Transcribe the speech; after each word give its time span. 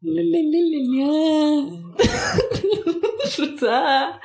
Шута. 3.28 4.16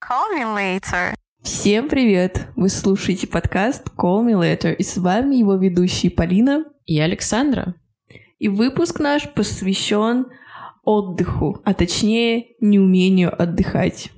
Call 0.00 0.36
me 0.36 0.44
later. 0.54 1.14
Всем 1.42 1.88
привет! 1.88 2.46
Вы 2.54 2.68
слушаете 2.68 3.26
подкаст 3.26 3.88
Call 3.98 4.24
Me 4.24 4.40
Later, 4.40 4.72
и 4.72 4.84
с 4.84 4.98
вами 4.98 5.34
его 5.34 5.56
ведущие 5.56 6.12
Полина 6.12 6.64
и 6.86 7.00
Александра. 7.00 7.74
И 8.38 8.46
выпуск 8.46 9.00
наш 9.00 9.34
посвящен 9.34 10.26
отдыху, 10.84 11.60
а 11.64 11.74
точнее 11.74 12.54
неумению 12.60 13.34
отдыхать. 13.36 14.12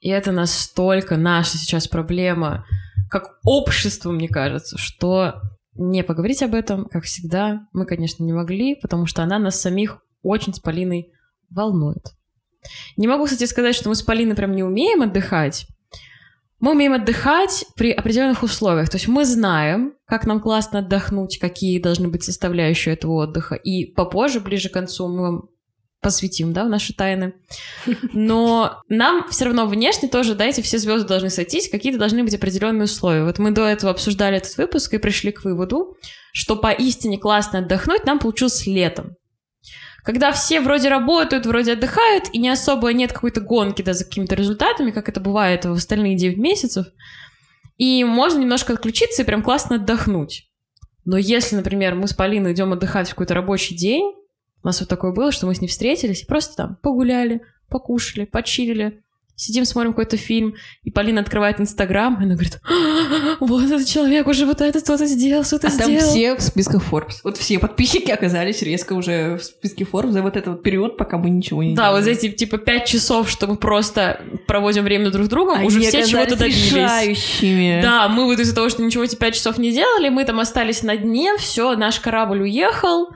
И 0.00 0.10
это 0.10 0.32
настолько 0.32 1.16
наша 1.16 1.56
сейчас 1.56 1.88
проблема, 1.88 2.66
как 3.08 3.38
общество, 3.44 4.12
мне 4.12 4.28
кажется, 4.28 4.76
что 4.76 5.40
не 5.74 6.04
поговорить 6.04 6.42
об 6.42 6.54
этом, 6.54 6.86
как 6.86 7.04
всегда, 7.04 7.66
мы, 7.72 7.86
конечно, 7.86 8.24
не 8.24 8.32
могли, 8.32 8.74
потому 8.74 9.06
что 9.06 9.22
она 9.22 9.38
нас 9.38 9.60
самих 9.60 10.02
очень 10.22 10.54
с 10.54 10.60
Полиной 10.60 11.12
волнует. 11.50 12.12
Не 12.96 13.08
могу, 13.08 13.24
кстати, 13.24 13.44
сказать, 13.44 13.74
что 13.74 13.88
мы 13.88 13.94
с 13.94 14.02
Полиной 14.02 14.36
прям 14.36 14.54
не 14.54 14.62
умеем 14.62 15.02
отдыхать. 15.02 15.66
Мы 16.60 16.72
умеем 16.72 16.92
отдыхать 16.92 17.64
при 17.74 17.90
определенных 17.90 18.44
условиях. 18.44 18.88
То 18.88 18.96
есть 18.96 19.08
мы 19.08 19.24
знаем, 19.24 19.94
как 20.06 20.26
нам 20.26 20.40
классно 20.40 20.78
отдохнуть, 20.78 21.38
какие 21.38 21.80
должны 21.80 22.06
быть 22.06 22.22
составляющие 22.22 22.94
этого 22.94 23.24
отдыха. 23.24 23.56
И 23.56 23.86
попозже, 23.86 24.38
ближе 24.38 24.68
к 24.68 24.72
концу, 24.74 25.08
мы 25.08 25.22
вам 25.22 25.48
посвятим, 26.02 26.52
да, 26.52 26.64
в 26.64 26.68
наши 26.68 26.92
тайны. 26.92 27.34
Но 28.12 28.82
нам 28.88 29.26
все 29.30 29.46
равно 29.46 29.66
внешне 29.66 30.08
тоже, 30.08 30.34
да, 30.34 30.44
эти 30.44 30.60
все 30.60 30.78
звезды 30.78 31.08
должны 31.08 31.30
сойтись, 31.30 31.70
какие-то 31.70 31.98
должны 31.98 32.22
быть 32.24 32.34
определенные 32.34 32.84
условия. 32.84 33.24
Вот 33.24 33.38
мы 33.38 33.52
до 33.52 33.64
этого 33.64 33.92
обсуждали 33.92 34.36
этот 34.36 34.56
выпуск 34.58 34.92
и 34.92 34.98
пришли 34.98 35.32
к 35.32 35.44
выводу, 35.44 35.96
что 36.32 36.56
поистине 36.56 37.18
классно 37.18 37.60
отдохнуть 37.60 38.04
нам 38.04 38.18
получилось 38.18 38.66
летом. 38.66 39.16
Когда 40.04 40.32
все 40.32 40.60
вроде 40.60 40.88
работают, 40.88 41.46
вроде 41.46 41.74
отдыхают, 41.74 42.24
и 42.32 42.38
не 42.38 42.48
особо 42.48 42.92
нет 42.92 43.12
какой-то 43.12 43.40
гонки 43.40 43.82
да, 43.82 43.92
за 43.92 44.04
какими-то 44.04 44.34
результатами, 44.34 44.90
как 44.90 45.08
это 45.08 45.20
бывает 45.20 45.64
в 45.64 45.72
остальные 45.72 46.16
9 46.16 46.36
месяцев, 46.38 46.86
и 47.76 48.02
можно 48.02 48.40
немножко 48.40 48.72
отключиться 48.72 49.22
и 49.22 49.24
прям 49.24 49.42
классно 49.42 49.76
отдохнуть. 49.76 50.48
Но 51.04 51.16
если, 51.16 51.56
например, 51.56 51.94
мы 51.94 52.08
с 52.08 52.14
Полиной 52.14 52.52
идем 52.52 52.72
отдыхать 52.72 53.08
в 53.08 53.10
какой-то 53.10 53.34
рабочий 53.34 53.76
день, 53.76 54.12
у 54.62 54.66
нас 54.66 54.80
вот 54.80 54.88
такое 54.88 55.12
было, 55.12 55.32
что 55.32 55.46
мы 55.46 55.54
с 55.54 55.60
ней 55.60 55.68
встретились 55.68 56.22
и 56.22 56.26
просто 56.26 56.56
там 56.56 56.76
погуляли, 56.82 57.42
покушали, 57.68 58.24
почилили, 58.24 59.02
Сидим, 59.34 59.64
смотрим 59.64 59.92
какой-то 59.92 60.18
фильм, 60.18 60.54
и 60.84 60.90
Полина 60.90 61.22
открывает 61.22 61.58
Инстаграм, 61.58 62.14
и 62.20 62.24
она 62.24 62.34
говорит, 62.34 62.60
«А, 62.64 63.36
вот 63.40 63.64
этот 63.64 63.86
человек 63.88 64.28
уже 64.28 64.44
вот 64.44 64.60
это 64.60 64.80
кто-то 64.80 65.06
сделал, 65.06 65.42
что-то 65.42 65.68
а 65.68 65.70
сделал. 65.70 65.98
там 65.98 66.08
все 66.10 66.36
в 66.36 66.42
списках 66.42 66.82
Forbes. 66.88 67.14
Вот 67.24 67.38
все 67.38 67.58
подписчики 67.58 68.10
оказались 68.10 68.60
резко 68.62 68.92
уже 68.92 69.38
в 69.38 69.42
списке 69.42 69.84
Forbes 69.84 70.12
за 70.12 70.22
вот 70.22 70.36
этот 70.36 70.48
вот 70.48 70.62
период, 70.62 70.98
пока 70.98 71.16
мы 71.16 71.30
ничего 71.30 71.62
не 71.62 71.74
Да, 71.74 71.86
делали. 71.88 72.02
вот 72.02 72.08
эти 72.10 72.28
типа 72.30 72.58
пять 72.58 72.86
часов, 72.86 73.30
что 73.30 73.46
мы 73.46 73.56
просто 73.56 74.20
проводим 74.46 74.84
время 74.84 75.10
друг 75.10 75.26
с 75.26 75.28
другом, 75.28 75.58
Они 75.58 75.66
уже 75.66 75.80
все 75.80 76.06
чего-то 76.06 76.36
добились. 76.36 76.70
решающими. 76.70 77.80
Да, 77.82 78.08
мы 78.08 78.26
вот 78.26 78.38
из-за 78.38 78.54
того, 78.54 78.68
что 78.68 78.82
ничего 78.82 79.02
эти 79.02 79.16
пять 79.16 79.34
часов 79.34 79.56
не 79.56 79.72
делали, 79.72 80.10
мы 80.10 80.24
там 80.24 80.38
остались 80.40 80.82
на 80.82 80.96
дне, 80.96 81.36
все, 81.38 81.74
наш 81.74 81.98
корабль 82.00 82.42
уехал, 82.42 83.08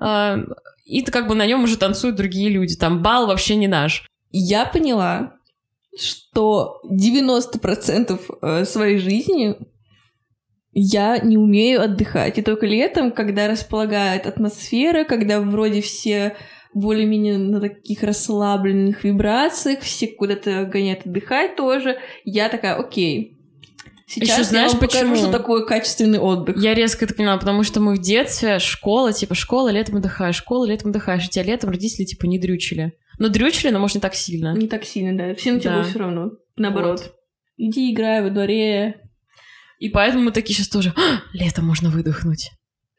э, 0.00 0.44
и 0.90 1.04
как 1.04 1.28
бы 1.28 1.34
на 1.34 1.46
нем 1.46 1.64
уже 1.64 1.76
танцуют 1.76 2.16
другие 2.16 2.48
люди. 2.48 2.76
Там 2.76 3.02
бал 3.02 3.26
вообще 3.26 3.56
не 3.56 3.68
наш. 3.68 4.06
Я 4.30 4.64
поняла, 4.64 5.34
что 5.98 6.80
90% 6.90 8.20
э, 8.42 8.64
своей 8.64 8.98
жизни 8.98 9.56
я 10.72 11.18
не 11.18 11.36
умею 11.36 11.82
отдыхать. 11.82 12.38
И 12.38 12.42
только 12.42 12.66
летом, 12.66 13.12
когда 13.12 13.48
располагает 13.48 14.26
атмосфера, 14.26 15.04
когда 15.04 15.40
вроде 15.40 15.80
все 15.80 16.36
более-менее 16.74 17.38
на 17.38 17.60
таких 17.60 18.02
расслабленных 18.02 19.02
вибрациях, 19.02 19.80
все 19.80 20.06
куда-то 20.06 20.64
гоняют 20.64 21.06
отдыхать 21.06 21.56
тоже, 21.56 21.98
я 22.24 22.48
такая, 22.48 22.76
окей, 22.76 23.39
Сейчас 24.12 24.38
Ещё 24.40 24.48
знаешь, 24.48 24.72
я 24.72 24.78
вам 24.78 24.88
покажу, 24.88 25.08
почему? 25.10 25.16
что 25.16 25.30
такое 25.30 25.64
качественный 25.64 26.18
отдых. 26.18 26.56
Я 26.56 26.74
резко 26.74 27.04
это 27.04 27.14
поняла, 27.14 27.36
потому 27.36 27.62
что 27.62 27.78
мы 27.78 27.94
в 27.94 28.00
детстве, 28.00 28.58
школа, 28.58 29.12
типа, 29.12 29.36
школа, 29.36 29.68
летом 29.68 29.96
отдыхаешь, 29.98 30.34
школа, 30.34 30.64
летом 30.64 30.90
отдыхаешь, 30.90 31.26
и 31.26 31.28
тебя 31.28 31.44
летом 31.44 31.70
родители, 31.70 32.04
типа, 32.04 32.26
не 32.26 32.40
дрючили. 32.40 32.94
Ну, 33.20 33.28
дрючили, 33.28 33.70
но, 33.70 33.78
может, 33.78 33.94
не 33.96 34.00
так 34.00 34.16
сильно. 34.16 34.52
Не 34.56 34.66
так 34.66 34.84
сильно, 34.84 35.16
да. 35.16 35.34
Всем 35.36 35.60
Да. 35.60 35.60
тебе 35.60 35.82
все 35.84 35.98
равно. 36.00 36.32
Наоборот. 36.56 37.00
Вот. 37.02 37.14
Иди 37.56 37.92
играй 37.92 38.20
во 38.22 38.30
дворе. 38.30 39.00
И 39.78 39.88
поэтому 39.90 40.24
мы 40.24 40.32
такие 40.32 40.56
сейчас 40.56 40.68
тоже, 40.68 40.92
«А, 40.96 41.20
летом 41.32 41.66
можно 41.66 41.88
выдохнуть. 41.88 42.50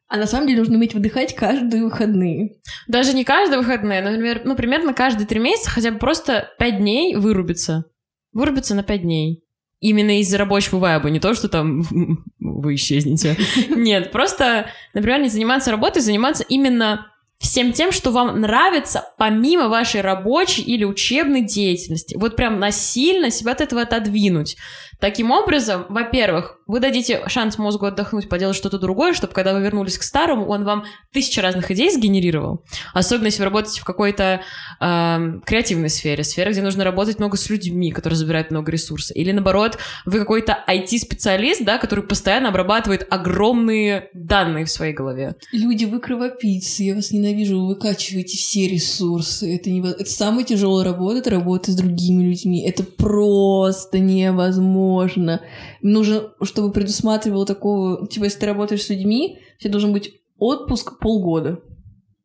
А 0.07 0.15
на 0.17 0.27
самом 0.27 0.47
деле 0.47 0.59
нужно 0.59 0.75
уметь 0.77 0.93
выдыхать 0.93 1.35
каждые 1.35 1.83
выходные. 1.83 2.57
Даже 2.87 3.13
не 3.13 3.23
каждые 3.25 3.59
выходные, 3.59 4.01
например, 4.01 4.41
ну, 4.45 4.55
примерно 4.55 4.93
каждые 4.93 5.27
три 5.27 5.39
месяца 5.39 5.69
хотя 5.69 5.91
бы 5.91 5.99
просто 5.99 6.49
пять 6.57 6.77
дней 6.77 7.15
вырубиться. 7.15 7.85
Вырубиться 8.31 8.75
на 8.75 8.83
пять 8.83 9.01
дней. 9.01 9.43
Именно 9.81 10.19
из-за 10.19 10.37
рабочего 10.37 10.77
вайба, 10.77 11.09
не 11.09 11.19
то, 11.19 11.33
что 11.33 11.49
там 11.49 11.83
вы 12.39 12.75
исчезнете. 12.75 13.35
Нет, 13.69 14.11
просто, 14.11 14.67
например, 14.93 15.19
не 15.19 15.27
заниматься 15.27 15.71
работой, 15.71 16.01
заниматься 16.01 16.45
именно 16.47 17.10
всем 17.41 17.73
тем, 17.73 17.91
что 17.91 18.11
вам 18.11 18.39
нравится, 18.39 19.05
помимо 19.17 19.67
вашей 19.67 20.01
рабочей 20.01 20.61
или 20.61 20.83
учебной 20.83 21.41
деятельности. 21.41 22.15
Вот 22.15 22.35
прям 22.35 22.59
насильно 22.59 23.31
себя 23.31 23.53
от 23.53 23.61
этого 23.61 23.81
отодвинуть. 23.81 24.57
Таким 25.01 25.31
образом, 25.31 25.87
во-первых, 25.89 26.59
вы 26.67 26.79
дадите 26.79 27.23
шанс 27.27 27.57
мозгу 27.57 27.87
отдохнуть, 27.87 28.29
поделать 28.29 28.55
что-то 28.55 28.77
другое, 28.77 29.13
чтобы 29.13 29.33
когда 29.33 29.55
вы 29.55 29.61
вернулись 29.61 29.97
к 29.97 30.03
старому, 30.03 30.45
он 30.45 30.63
вам 30.63 30.85
тысячи 31.11 31.39
разных 31.39 31.71
идей 31.71 31.89
сгенерировал. 31.89 32.63
Особенно, 32.93 33.25
если 33.25 33.39
вы 33.39 33.45
работаете 33.45 33.81
в 33.81 33.83
какой-то 33.83 34.41
эм, 34.79 35.41
креативной 35.41 35.89
сфере, 35.89 36.23
сфере, 36.23 36.51
где 36.51 36.61
нужно 36.61 36.83
работать 36.83 37.17
много 37.17 37.35
с 37.35 37.49
людьми, 37.49 37.91
которые 37.91 38.15
забирают 38.15 38.51
много 38.51 38.71
ресурсов. 38.71 39.17
Или, 39.17 39.31
наоборот, 39.31 39.79
вы 40.05 40.19
какой-то 40.19 40.63
IT-специалист, 40.69 41.63
да, 41.63 41.79
который 41.79 42.05
постоянно 42.05 42.49
обрабатывает 42.49 43.07
огромные 43.09 44.09
данные 44.13 44.65
в 44.65 44.69
своей 44.69 44.93
голове. 44.93 45.35
Люди, 45.51 45.85
вы 45.85 45.99
кровопийцы, 45.99 46.83
я 46.83 46.93
вас 46.93 47.09
ненавижу, 47.09 47.30
вы 47.33 47.67
выкачиваете 47.67 48.37
все 48.37 48.67
ресурсы. 48.67 49.55
Это, 49.55 49.69
нево- 49.69 49.95
это 49.97 50.09
самая 50.09 50.43
тяжелая 50.43 50.85
работа, 50.85 51.19
это 51.19 51.29
работа 51.29 51.71
с 51.71 51.75
другими 51.75 52.23
людьми. 52.23 52.61
Это 52.61 52.83
просто 52.83 53.99
невозможно. 53.99 55.41
Нужно, 55.81 56.31
чтобы 56.43 56.71
предусматривало 56.71 57.45
такого... 57.45 58.07
Типа, 58.07 58.25
если 58.25 58.39
ты 58.39 58.45
работаешь 58.45 58.83
с 58.83 58.89
людьми, 58.89 59.39
у 59.57 59.61
тебя 59.61 59.71
должен 59.71 59.93
быть 59.93 60.13
отпуск 60.37 60.99
полгода. 60.99 61.59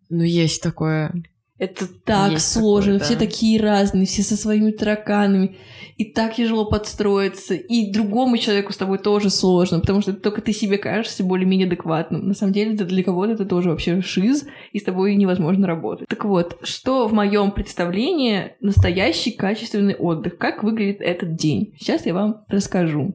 Ну, 0.08 0.22
есть 0.22 0.62
такое. 0.62 1.12
Это 1.58 1.86
так 1.86 2.32
Есть 2.32 2.52
сложно, 2.52 2.94
такое, 2.94 3.06
все 3.06 3.14
да. 3.14 3.20
такие 3.20 3.60
разные, 3.60 4.04
все 4.04 4.22
со 4.22 4.36
своими 4.36 4.72
тараканами. 4.72 5.56
И 5.96 6.04
так 6.04 6.34
тяжело 6.34 6.66
подстроиться. 6.66 7.54
И 7.54 7.90
другому 7.90 8.36
человеку 8.36 8.74
с 8.74 8.76
тобой 8.76 8.98
тоже 8.98 9.30
сложно, 9.30 9.80
потому 9.80 10.02
что 10.02 10.12
только 10.12 10.42
ты 10.42 10.52
себе 10.52 10.76
кажешься 10.76 11.24
более-менее 11.24 11.66
адекватным. 11.66 12.28
На 12.28 12.34
самом 12.34 12.52
деле, 12.52 12.74
это 12.74 12.84
для 12.84 13.02
кого-то 13.02 13.32
это 13.32 13.46
тоже 13.46 13.70
вообще 13.70 14.02
шиз, 14.02 14.46
и 14.72 14.78
с 14.78 14.82
тобой 14.82 15.14
невозможно 15.14 15.66
работать. 15.66 16.08
Так 16.08 16.26
вот, 16.26 16.58
что 16.62 17.08
в 17.08 17.14
моем 17.14 17.50
представлении 17.50 18.52
настоящий 18.60 19.30
качественный 19.30 19.94
отдых? 19.94 20.36
Как 20.36 20.62
выглядит 20.62 21.00
этот 21.00 21.36
день? 21.36 21.74
Сейчас 21.78 22.04
я 22.04 22.12
вам 22.12 22.44
расскажу. 22.48 23.14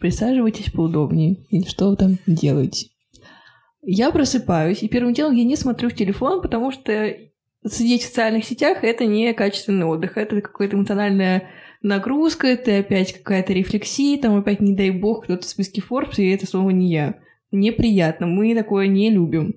Присаживайтесь 0.00 0.70
поудобнее. 0.70 1.38
Или 1.48 1.64
что 1.64 1.88
вы 1.88 1.96
там 1.96 2.18
делаете? 2.26 2.88
Я 3.82 4.10
просыпаюсь, 4.10 4.82
и 4.82 4.88
первым 4.88 5.14
делом 5.14 5.34
я 5.34 5.44
не 5.44 5.56
смотрю 5.56 5.88
в 5.88 5.94
телефон, 5.94 6.42
потому 6.42 6.70
что 6.72 7.14
сидеть 7.74 8.02
в 8.02 8.06
социальных 8.06 8.44
сетях— 8.44 8.78
это 8.82 9.04
не 9.04 9.32
качественный 9.32 9.86
отдых, 9.86 10.16
это 10.16 10.40
какая-то 10.40 10.76
эмоциональная 10.76 11.50
нагрузка, 11.82 12.46
это 12.46 12.78
опять 12.78 13.12
какая-то 13.12 13.52
рефлексия, 13.52 14.18
там 14.18 14.36
опять, 14.36 14.60
не 14.60 14.74
дай 14.74 14.90
бог, 14.90 15.24
кто-то 15.24 15.46
в 15.46 15.50
списке 15.50 15.82
Forbes, 15.88 16.16
и 16.16 16.30
это 16.30 16.46
слово 16.46 16.70
не 16.70 16.90
я. 16.90 17.20
Неприятно, 17.50 18.26
мы 18.26 18.54
такое 18.54 18.86
не 18.86 19.10
любим, 19.10 19.54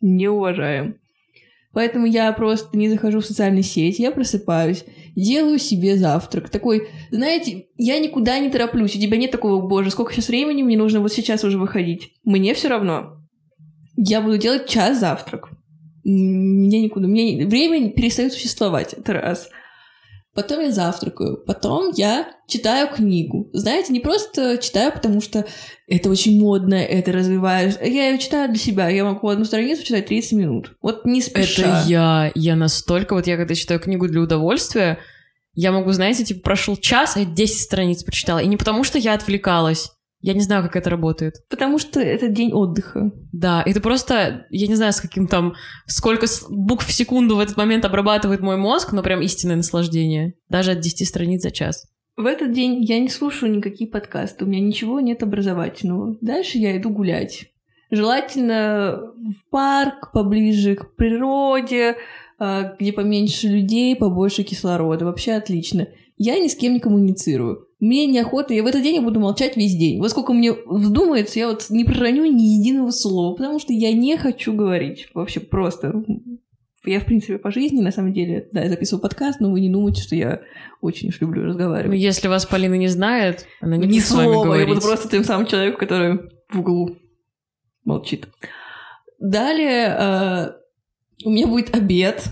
не 0.00 0.28
уважаем. 0.28 0.96
Поэтому 1.72 2.04
я 2.04 2.30
просто 2.32 2.76
не 2.76 2.90
захожу 2.90 3.20
в 3.20 3.26
социальные 3.26 3.62
сети, 3.62 4.02
я 4.02 4.10
просыпаюсь, 4.10 4.84
делаю 5.16 5.58
себе 5.58 5.96
завтрак. 5.96 6.50
Такой, 6.50 6.88
знаете, 7.10 7.66
я 7.78 7.98
никуда 7.98 8.38
не 8.38 8.50
тороплюсь, 8.50 8.94
у 8.94 9.00
тебя 9.00 9.16
нет 9.16 9.30
такого, 9.30 9.66
боже, 9.66 9.90
сколько 9.90 10.12
сейчас 10.12 10.28
времени, 10.28 10.62
мне 10.62 10.76
нужно 10.76 11.00
вот 11.00 11.12
сейчас 11.12 11.44
уже 11.44 11.58
выходить. 11.58 12.12
Мне 12.24 12.52
все 12.52 12.68
равно. 12.68 13.16
Я 13.96 14.20
буду 14.20 14.36
делать 14.36 14.68
час 14.68 15.00
завтрак. 15.00 15.50
Мне 16.04 16.82
никуда. 16.82 17.06
Мне 17.06 17.46
время 17.46 17.90
перестает 17.90 18.32
существовать. 18.32 18.92
Это 18.94 19.12
раз. 19.12 19.48
Потом 20.34 20.60
я 20.60 20.70
завтракаю. 20.70 21.36
Потом 21.44 21.92
я 21.94 22.26
читаю 22.48 22.88
книгу. 22.88 23.50
Знаете, 23.52 23.92
не 23.92 24.00
просто 24.00 24.56
читаю, 24.56 24.90
потому 24.90 25.20
что 25.20 25.46
это 25.86 26.08
очень 26.08 26.40
модно, 26.40 26.74
это 26.74 27.12
развиваешь. 27.12 27.74
Я 27.82 28.10
ее 28.10 28.18
читаю 28.18 28.48
для 28.48 28.58
себя. 28.58 28.88
Я 28.88 29.04
могу 29.04 29.28
одну 29.28 29.44
страницу 29.44 29.84
читать 29.84 30.06
30 30.06 30.32
минут. 30.32 30.76
Вот 30.80 31.04
не 31.04 31.20
спеша. 31.20 31.82
Это 31.82 31.88
я. 31.90 32.32
Я 32.34 32.56
настолько... 32.56 33.14
Вот 33.14 33.26
я 33.26 33.36
когда 33.36 33.54
читаю 33.54 33.78
книгу 33.78 34.08
для 34.08 34.22
удовольствия, 34.22 34.98
я 35.54 35.70
могу, 35.70 35.92
знаете, 35.92 36.24
типа, 36.24 36.40
прошел 36.40 36.76
час, 36.78 37.16
а 37.16 37.20
я 37.20 37.26
10 37.26 37.60
страниц 37.60 38.02
прочитала. 38.02 38.38
И 38.38 38.46
не 38.46 38.56
потому, 38.56 38.84
что 38.84 38.98
я 38.98 39.12
отвлекалась. 39.12 39.90
Я 40.22 40.34
не 40.34 40.40
знаю, 40.40 40.62
как 40.62 40.76
это 40.76 40.88
работает. 40.88 41.44
Потому 41.50 41.78
что 41.78 42.00
это 42.00 42.28
день 42.28 42.52
отдыха. 42.52 43.10
Да, 43.32 43.62
и 43.62 43.72
ты 43.74 43.80
просто, 43.80 44.46
я 44.50 44.66
не 44.68 44.76
знаю, 44.76 44.92
с 44.92 45.00
каким 45.00 45.26
там, 45.26 45.54
сколько 45.86 46.26
букв 46.48 46.86
в 46.86 46.92
секунду 46.92 47.36
в 47.36 47.40
этот 47.40 47.56
момент 47.56 47.84
обрабатывает 47.84 48.40
мой 48.40 48.56
мозг, 48.56 48.92
но 48.92 49.02
прям 49.02 49.20
истинное 49.20 49.56
наслаждение. 49.56 50.34
Даже 50.48 50.70
от 50.70 50.80
10 50.80 51.06
страниц 51.06 51.42
за 51.42 51.50
час. 51.50 51.86
В 52.16 52.26
этот 52.26 52.52
день 52.52 52.84
я 52.84 53.00
не 53.00 53.08
слушаю 53.08 53.56
никакие 53.56 53.90
подкасты, 53.90 54.44
у 54.44 54.48
меня 54.48 54.60
ничего 54.60 55.00
нет 55.00 55.22
образовательного. 55.22 56.16
Дальше 56.20 56.58
я 56.58 56.76
иду 56.76 56.90
гулять. 56.90 57.46
Желательно 57.90 59.12
в 59.16 59.50
парк, 59.50 60.12
поближе 60.12 60.76
к 60.76 60.94
природе, 60.94 61.96
а, 62.38 62.74
где 62.78 62.92
поменьше 62.92 63.48
людей, 63.48 63.96
побольше 63.96 64.44
кислорода. 64.44 65.04
Вообще 65.04 65.32
отлично. 65.32 65.88
Я 66.16 66.38
ни 66.38 66.48
с 66.48 66.54
кем 66.54 66.74
не 66.74 66.80
коммуницирую. 66.80 67.66
Мне 67.82 68.06
неохота, 68.06 68.54
я 68.54 68.62
в 68.62 68.66
этот 68.66 68.80
день 68.84 68.94
я 68.94 69.02
буду 69.02 69.18
молчать 69.18 69.56
весь 69.56 69.74
день. 69.74 69.98
Вот 69.98 70.08
сколько 70.08 70.32
мне 70.32 70.52
вздумается, 70.52 71.40
я 71.40 71.48
вот 71.48 71.66
не 71.68 71.84
пророню 71.84 72.26
ни 72.26 72.60
единого 72.60 72.92
слова, 72.92 73.34
потому 73.34 73.58
что 73.58 73.72
я 73.72 73.92
не 73.92 74.16
хочу 74.16 74.52
говорить. 74.52 75.08
Вообще 75.14 75.40
просто. 75.40 76.04
Я, 76.84 77.00
в 77.00 77.06
принципе, 77.06 77.38
по 77.38 77.50
жизни, 77.50 77.80
на 77.80 77.90
самом 77.90 78.12
деле, 78.12 78.48
да, 78.52 78.62
я 78.62 78.68
записываю 78.68 79.02
подкаст, 79.02 79.40
но 79.40 79.50
вы 79.50 79.58
не 79.58 79.68
думайте, 79.68 80.00
что 80.00 80.14
я 80.14 80.42
очень 80.80 81.08
уж 81.08 81.20
люблю 81.20 81.42
разговаривать. 81.42 81.88
Ну, 81.90 81.96
если 81.96 82.28
вас 82.28 82.46
Полина 82.46 82.74
не 82.74 82.86
знает, 82.86 83.46
она 83.60 83.76
не 83.76 83.86
Ни 83.86 83.94
будет 83.94 84.04
с 84.04 84.12
вами 84.12 84.26
слова, 84.26 84.38
я 84.38 84.44
говорить. 84.44 84.68
буду 84.68 84.80
просто 84.80 85.08
тем 85.08 85.24
самым 85.24 85.48
человеком, 85.48 85.80
который 85.80 86.20
в 86.52 86.60
углу 86.60 86.96
молчит. 87.82 88.28
Далее 89.18 89.96
э, 89.98 90.52
у 91.24 91.30
меня 91.30 91.48
будет 91.48 91.74
обед, 91.74 92.28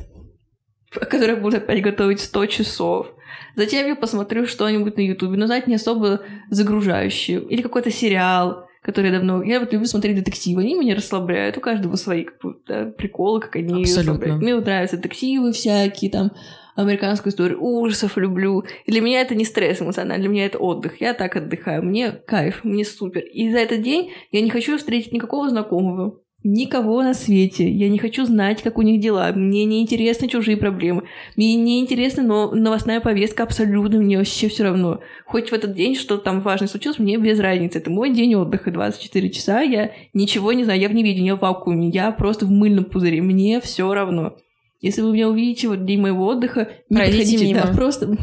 который 0.92 1.34
я 1.34 1.40
буду 1.40 1.56
опять 1.56 1.82
готовить 1.82 2.20
100 2.20 2.46
часов. 2.46 3.14
Затем 3.56 3.86
я 3.86 3.96
посмотрю 3.96 4.46
что-нибудь 4.46 4.96
на 4.96 5.00
Ютубе, 5.00 5.36
но, 5.36 5.46
знаете, 5.46 5.66
не 5.68 5.76
особо 5.76 6.20
загружающее. 6.50 7.40
Или 7.42 7.62
какой-то 7.62 7.90
сериал, 7.90 8.66
который 8.82 9.10
я 9.10 9.18
давно... 9.18 9.42
Я 9.42 9.60
вот 9.60 9.72
люблю 9.72 9.86
смотреть 9.86 10.16
детективы, 10.16 10.62
они 10.62 10.74
меня 10.74 10.94
расслабляют. 10.94 11.58
У 11.58 11.60
каждого 11.60 11.96
свои 11.96 12.24
как 12.24 12.96
приколы, 12.96 13.40
как 13.40 13.56
они 13.56 13.82
Абсолютно. 13.82 14.12
расслабляют. 14.12 14.42
Мне 14.42 14.54
вот 14.54 14.64
нравятся 14.64 14.96
детективы 14.96 15.52
всякие, 15.52 16.10
там, 16.10 16.32
американскую 16.76 17.32
историю 17.32 17.62
ужасов 17.62 18.16
люблю. 18.16 18.64
И 18.86 18.90
для 18.90 19.00
меня 19.00 19.20
это 19.20 19.34
не 19.34 19.44
стресс 19.44 19.82
эмоциональный, 19.82 20.22
для 20.22 20.28
меня 20.30 20.46
это 20.46 20.58
отдых. 20.58 21.00
Я 21.00 21.14
так 21.14 21.36
отдыхаю. 21.36 21.82
Мне 21.82 22.12
кайф, 22.12 22.64
мне 22.64 22.84
супер. 22.84 23.22
И 23.22 23.50
за 23.50 23.58
этот 23.58 23.82
день 23.82 24.12
я 24.30 24.40
не 24.40 24.50
хочу 24.50 24.78
встретить 24.78 25.12
никакого 25.12 25.50
знакомого. 25.50 26.20
Никого 26.42 27.02
на 27.02 27.12
свете. 27.12 27.68
Я 27.70 27.90
не 27.90 27.98
хочу 27.98 28.24
знать, 28.24 28.62
как 28.62 28.78
у 28.78 28.82
них 28.82 28.98
дела. 28.98 29.30
Мне 29.34 29.66
не 29.66 29.82
интересны 29.82 30.26
чужие 30.26 30.56
проблемы. 30.56 31.02
Мне 31.36 31.54
не 31.54 31.80
интересна 31.80 32.22
но 32.22 32.50
новостная 32.52 33.00
повестка 33.00 33.42
абсолютно. 33.42 34.00
Мне 34.00 34.16
вообще 34.16 34.48
все 34.48 34.64
равно. 34.64 35.00
Хоть 35.26 35.50
в 35.50 35.52
этот 35.52 35.74
день 35.74 35.94
что 35.94 36.16
там 36.16 36.40
важное 36.40 36.68
случилось, 36.68 36.98
мне 36.98 37.18
без 37.18 37.38
разницы. 37.40 37.76
Это 37.78 37.90
мой 37.90 38.10
день 38.10 38.34
отдыха. 38.36 38.70
24 38.70 39.30
часа. 39.30 39.60
Я 39.60 39.92
ничего 40.14 40.54
не 40.54 40.64
знаю. 40.64 40.80
Я 40.80 40.88
в 40.88 40.94
неведении, 40.94 41.26
я 41.28 41.36
в 41.36 41.40
вакууме. 41.40 41.90
Я 41.90 42.10
просто 42.10 42.46
в 42.46 42.50
мыльном 42.50 42.86
пузыре. 42.86 43.20
Мне 43.20 43.60
все 43.60 43.92
равно. 43.92 44.36
Если 44.80 45.02
вы 45.02 45.12
меня 45.12 45.28
увидите 45.28 45.68
вот 45.68 45.84
день 45.84 46.00
моего 46.00 46.24
отдыха, 46.26 46.70
не 46.88 46.96
Пройдите 46.96 47.36
мимо. 47.44 47.60
Да, 47.66 47.72
просто 47.74 48.16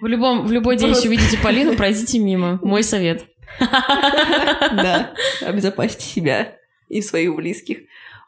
В, 0.00 0.06
любом, 0.08 0.44
в 0.44 0.50
любой 0.50 0.76
день, 0.76 0.88
Просто- 0.88 1.06
если 1.08 1.16
увидите 1.22 1.40
Полину, 1.40 1.74
пройдите 1.76 2.18
мимо. 2.18 2.58
Мой 2.62 2.82
совет. 2.82 3.24
Да, 3.60 5.12
обезопасьте 5.46 6.02
себя 6.02 6.56
и 6.92 7.00
своих 7.00 7.34
близких. 7.34 7.78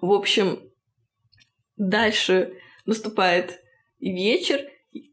В 0.00 0.11
общем, 0.12 0.58
дальше 1.76 2.55
наступает 2.87 3.61
вечер, 4.00 4.61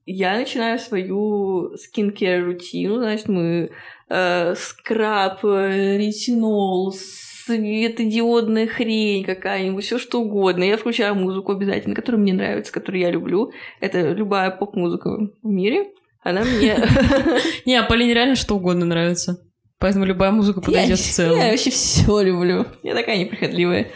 я 0.05 0.37
начинаю 0.37 0.79
свою 0.79 1.73
skincare 1.75 2.43
рутину, 2.43 2.97
значит, 2.97 3.27
мы 3.27 3.71
э, 4.09 4.55
скраб, 4.55 5.43
э, 5.43 5.97
ретинол, 5.97 6.93
светодиодная 6.93 8.67
хрень 8.67 9.23
какая-нибудь, 9.23 9.83
все 9.83 9.97
что 9.97 10.21
угодно. 10.21 10.63
Я 10.63 10.77
включаю 10.77 11.15
музыку 11.15 11.51
обязательно, 11.51 11.95
которая 11.95 12.21
мне 12.21 12.33
нравится, 12.33 12.71
которую 12.71 13.01
я 13.01 13.11
люблю. 13.11 13.51
Это 13.79 14.11
любая 14.11 14.51
поп-музыка 14.51 15.09
в 15.41 15.47
мире. 15.47 15.89
Она 16.21 16.43
мне... 16.43 16.77
Не, 17.65 17.75
а 17.77 17.83
Полине 17.83 18.13
реально 18.13 18.35
что 18.35 18.55
угодно 18.55 18.85
нравится. 18.85 19.50
Поэтому 19.81 20.05
любая 20.05 20.31
музыка 20.31 20.61
подойдет 20.61 20.99
в 20.99 21.05
Я 21.07 21.11
целом. 21.11 21.39
вообще 21.39 21.71
все 21.71 22.21
люблю. 22.21 22.67
Я 22.83 22.93
такая 22.93 23.17
неприхотливая. 23.17 23.87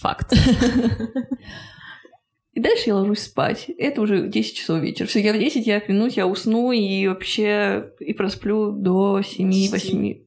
Факт. 0.00 0.34
И 2.52 2.60
дальше 2.60 2.84
я 2.86 2.96
ложусь 2.96 3.20
спать. 3.20 3.70
Это 3.78 4.00
уже 4.00 4.28
10 4.28 4.56
часов 4.56 4.80
вечера. 4.80 5.06
Все, 5.06 5.20
я 5.20 5.32
в 5.32 5.38
10, 5.38 5.66
я 5.66 5.80
клянусь, 5.80 6.16
я 6.16 6.26
усну 6.26 6.72
и 6.72 7.06
вообще 7.06 7.92
и 8.00 8.12
просплю 8.14 8.72
до 8.72 9.20
7-8. 9.20 10.20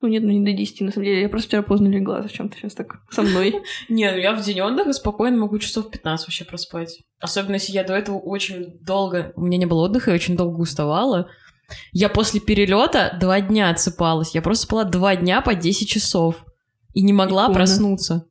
Ну 0.00 0.08
нет, 0.08 0.22
ну 0.22 0.30
не 0.30 0.44
до 0.44 0.52
10, 0.52 0.80
на 0.82 0.90
самом 0.90 1.06
деле. 1.06 1.22
Я 1.22 1.28
просто 1.28 1.48
вчера 1.48 1.62
поздно 1.62 1.86
легла. 1.88 2.22
Зачем 2.22 2.48
ты 2.48 2.58
сейчас 2.58 2.74
так 2.74 2.96
со 3.10 3.22
мной? 3.22 3.62
Не, 3.88 4.10
ну 4.10 4.18
я 4.18 4.34
в 4.34 4.42
день 4.42 4.60
отдыха 4.60 4.92
спокойно 4.92 5.36
могу 5.36 5.58
часов 5.58 5.90
15 5.90 6.26
вообще 6.26 6.44
проспать. 6.44 7.00
Особенно 7.20 7.54
если 7.54 7.72
я 7.72 7.84
до 7.84 7.94
этого 7.94 8.18
очень 8.18 8.78
долго... 8.80 9.32
У 9.36 9.42
меня 9.42 9.58
не 9.58 9.66
было 9.66 9.84
отдыха, 9.84 10.10
я 10.10 10.16
очень 10.16 10.36
долго 10.36 10.60
уставала. 10.60 11.28
Я 11.92 12.08
после 12.08 12.40
перелета 12.40 13.16
два 13.20 13.40
дня 13.40 13.70
отсыпалась. 13.70 14.34
Я 14.34 14.42
просто 14.42 14.64
спала 14.64 14.84
два 14.84 15.16
дня 15.16 15.40
по 15.40 15.54
10 15.54 15.88
часов. 15.88 16.44
И 16.92 17.02
не 17.02 17.12
могла 17.12 17.46
Прикольно. 17.46 17.54
проснуться. 17.66 18.26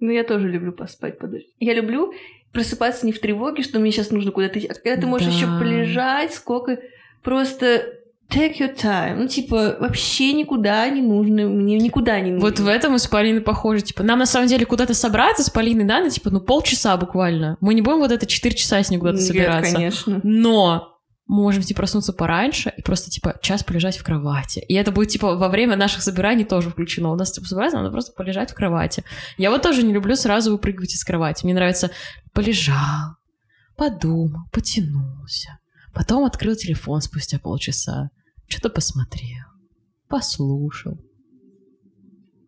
Ну, 0.00 0.10
я 0.10 0.24
тоже 0.24 0.48
люблю 0.48 0.72
поспать 0.72 1.18
подольше. 1.18 1.46
Я 1.60 1.74
люблю 1.74 2.12
просыпаться 2.52 3.06
не 3.06 3.12
в 3.12 3.20
тревоге, 3.20 3.62
что 3.62 3.78
мне 3.78 3.92
сейчас 3.92 4.10
нужно 4.10 4.30
куда-то 4.32 4.58
идти, 4.58 4.66
а 4.68 4.74
когда 4.74 5.00
ты 5.00 5.06
можешь 5.06 5.28
Да. 5.28 5.32
еще 5.34 5.46
полежать, 5.58 6.34
сколько... 6.34 6.78
Просто 7.22 7.84
take 8.30 8.58
your 8.58 8.74
time. 8.74 9.14
Ну, 9.16 9.28
типа, 9.28 9.76
вообще 9.78 10.32
никуда 10.32 10.88
не 10.88 11.02
нужно, 11.02 11.46
мне 11.46 11.78
никуда 11.78 12.18
не 12.20 12.32
нужно. 12.32 12.48
Вот 12.48 12.58
в 12.58 12.66
этом 12.66 12.92
мы 12.92 12.98
с 12.98 13.06
Полиной 13.06 13.42
похожи. 13.42 13.82
Типа, 13.82 14.02
нам 14.02 14.18
на 14.18 14.26
самом 14.26 14.48
деле 14.48 14.66
куда-то 14.66 14.92
собраться 14.94 15.44
с 15.44 15.50
Полиной, 15.50 15.84
да, 15.84 16.00
на 16.00 16.10
типа, 16.10 16.30
ну 16.30 16.40
полчаса 16.40 16.96
буквально. 16.96 17.56
Мы 17.60 17.74
не 17.74 17.82
будем 17.82 17.98
вот 17.98 18.10
это 18.10 18.26
4 18.26 18.54
часа 18.56 18.82
с 18.82 18.90
ней 18.90 18.98
куда-то 18.98 19.18
Нет, 19.18 19.26
собираться. 19.26 19.74
конечно. 19.74 20.20
Но 20.24 20.91
можем 21.32 21.62
типа 21.62 21.78
проснуться 21.78 22.12
пораньше 22.12 22.72
и 22.76 22.82
просто 22.82 23.10
типа 23.10 23.38
час 23.40 23.64
полежать 23.64 23.96
в 23.96 24.04
кровати. 24.04 24.64
И 24.68 24.74
это 24.74 24.92
будет 24.92 25.08
типа 25.08 25.36
во 25.36 25.48
время 25.48 25.76
наших 25.76 26.02
собираний 26.02 26.44
тоже 26.44 26.70
включено. 26.70 27.10
У 27.10 27.16
нас 27.16 27.32
типа 27.32 27.46
собираться, 27.46 27.78
надо 27.78 27.90
просто 27.90 28.12
полежать 28.12 28.50
в 28.50 28.54
кровати. 28.54 29.02
Я 29.38 29.50
вот 29.50 29.62
тоже 29.62 29.82
не 29.82 29.92
люблю 29.92 30.14
сразу 30.14 30.52
выпрыгивать 30.52 30.94
из 30.94 31.02
кровати. 31.04 31.44
Мне 31.44 31.54
нравится 31.54 31.90
полежал, 32.32 33.16
подумал, 33.76 34.42
потянулся. 34.52 35.58
Потом 35.94 36.24
открыл 36.24 36.54
телефон 36.54 37.00
спустя 37.00 37.38
полчаса. 37.38 38.10
Что-то 38.46 38.68
посмотрел, 38.68 39.46
послушал. 40.08 40.98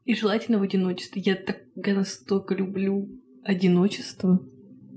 И 0.05 0.15
желательно 0.15 0.59
в 0.59 0.63
одиночестве. 0.63 1.23
Я 1.25 1.35
так 1.35 1.59
я 1.75 1.95
настолько 1.95 2.55
люблю 2.55 3.09
одиночество, 3.43 4.41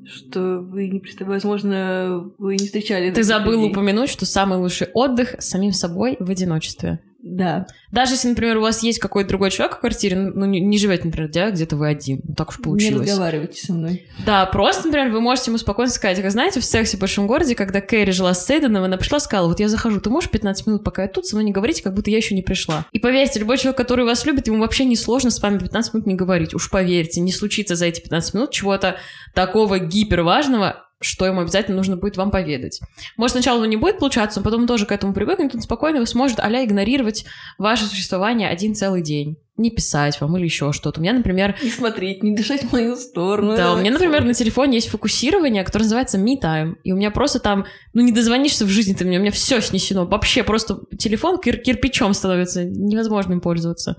что 0.08 0.60
вы 0.60 0.88
не 0.90 1.00
представляете. 1.00 1.48
Возможно, 1.48 2.32
вы 2.38 2.54
не 2.58 2.66
встречали 2.66 3.12
Ты 3.12 3.24
забыл 3.24 3.54
людей. 3.54 3.72
упомянуть, 3.72 4.10
что 4.10 4.26
самый 4.26 4.58
лучший 4.58 4.88
отдых 4.94 5.36
с 5.40 5.50
самим 5.50 5.74
собой 5.74 6.18
в 6.20 6.30
одиночестве. 6.30 7.00
Да. 7.30 7.68
Даже 7.92 8.14
если, 8.14 8.30
например, 8.30 8.58
у 8.58 8.62
вас 8.62 8.84
есть 8.84 9.00
какой-то 9.00 9.30
другой 9.30 9.52
человек 9.52 9.78
в 9.78 9.80
квартире, 9.80 10.16
ну, 10.16 10.46
не, 10.46 10.62
не 10.62 10.78
живете, 10.78 11.04
например, 11.06 11.30
да, 11.30 11.52
где-то 11.52 11.76
вы 11.76 11.88
один. 11.90 12.22
Ну, 12.24 12.34
так 12.36 12.50
уж 12.50 12.58
Не 12.58 12.64
получилось. 12.64 13.10
разговаривайте 13.10 13.66
со 13.66 13.74
мной. 13.74 14.06
Да, 14.26 14.46
просто, 14.46 14.86
например, 14.86 15.12
вы 15.12 15.20
можете 15.20 15.52
ему 15.52 15.58
спокойно 15.58 15.92
сказать, 15.92 16.22
как 16.22 16.32
знаете, 16.32 16.60
в 16.60 16.66
«Сексе 16.66 16.98
в 16.98 17.00
большом 17.00 17.28
городе», 17.28 17.54
когда 17.54 17.82
Кэрри 17.82 18.12
жила 18.12 18.34
с 18.34 18.46
Сейденом, 18.46 18.84
она 18.84 18.98
пришла, 18.98 19.20
сказала, 19.20 19.48
вот 19.48 19.60
я 19.60 19.68
захожу, 19.68 20.00
ты 20.00 20.10
можешь 20.10 20.30
15 20.30 20.68
минут, 20.68 20.84
пока 20.84 21.04
я 21.04 21.08
тут, 21.10 21.26
со 21.26 21.36
мной 21.36 21.46
не 21.46 21.52
говорите, 21.52 21.84
как 21.84 21.94
будто 21.94 22.10
я 22.10 22.18
еще 22.18 22.34
не 22.34 22.42
пришла. 22.42 22.86
И 22.92 23.00
поверьте, 23.00 23.40
любой 23.40 23.58
человек, 23.58 23.78
который 23.78 24.06
вас 24.06 24.26
любит, 24.26 24.48
ему 24.48 24.60
вообще 24.60 24.86
не 24.86 24.96
сложно 24.96 25.30
с 25.30 25.42
вами 25.42 25.60
15 25.60 25.94
минут 25.94 26.08
не 26.08 26.16
говорить. 26.16 26.54
Уж 26.54 26.70
поверьте, 26.70 27.20
не 27.20 27.34
случится 27.34 27.76
за 27.76 27.86
эти 27.88 28.00
15 28.00 28.34
минут 28.36 28.52
чего-то 28.52 28.98
такого 29.34 29.80
гиперважного, 29.80 30.87
что 31.00 31.26
ему 31.26 31.42
обязательно 31.42 31.78
нужно 31.78 31.96
будет 31.96 32.18
вам 32.18 32.32
поведать. 32.32 32.80
Может, 33.18 33.34
сначала 33.34 33.62
он 33.62 33.70
не 33.70 33.78
будет 33.78 34.00
получаться, 34.00 34.40
но 34.40 34.44
потом 34.44 34.66
тоже 34.66 34.86
к 34.86 34.92
этому 34.92 35.14
привыкнет, 35.14 35.54
он 35.54 35.62
спокойно 35.62 36.04
сможет 36.06 36.40
а 36.40 36.50
игнорировать 36.50 37.26
ваше 37.58 37.86
существование 37.86 38.50
один 38.50 38.74
целый 38.74 39.02
день. 39.04 39.38
Не 39.58 39.72
писать 39.72 40.20
вам 40.22 40.38
или 40.38 40.44
еще 40.46 40.72
что-то. 40.72 41.00
У 41.00 41.04
меня, 41.04 41.14
например, 41.14 41.56
Не 41.64 41.70
смотреть, 41.70 42.22
не 42.24 42.36
дышать 42.36 42.62
в 42.64 42.72
мою 42.72 42.96
сторону. 42.96 43.56
да, 43.56 43.74
у 43.74 43.78
меня, 43.78 43.92
например, 43.92 44.24
на 44.24 44.34
телефоне 44.34 44.76
есть 44.76 44.90
фокусирование, 44.90 45.64
которое 45.64 45.86
называется 45.86 46.20
Me 46.20 46.40
Time. 46.42 46.76
И 46.84 46.92
у 46.92 46.96
меня 46.96 47.10
просто 47.12 47.40
там, 47.40 47.66
ну, 47.94 48.02
не 48.04 48.12
дозвонишься 48.12 48.66
в 48.66 48.70
жизни, 48.70 48.94
ты 48.94 49.04
мне, 49.06 49.18
у 49.18 49.22
меня 49.22 49.32
все 49.32 49.62
снесено. 49.62 50.06
Вообще 50.06 50.44
просто 50.44 50.80
телефон 50.98 51.40
кир- 51.40 51.58
кирпичом 51.58 52.14
становится. 52.14 52.66
Невозможно 52.66 53.34
им 53.34 53.42
пользоваться. 53.42 53.96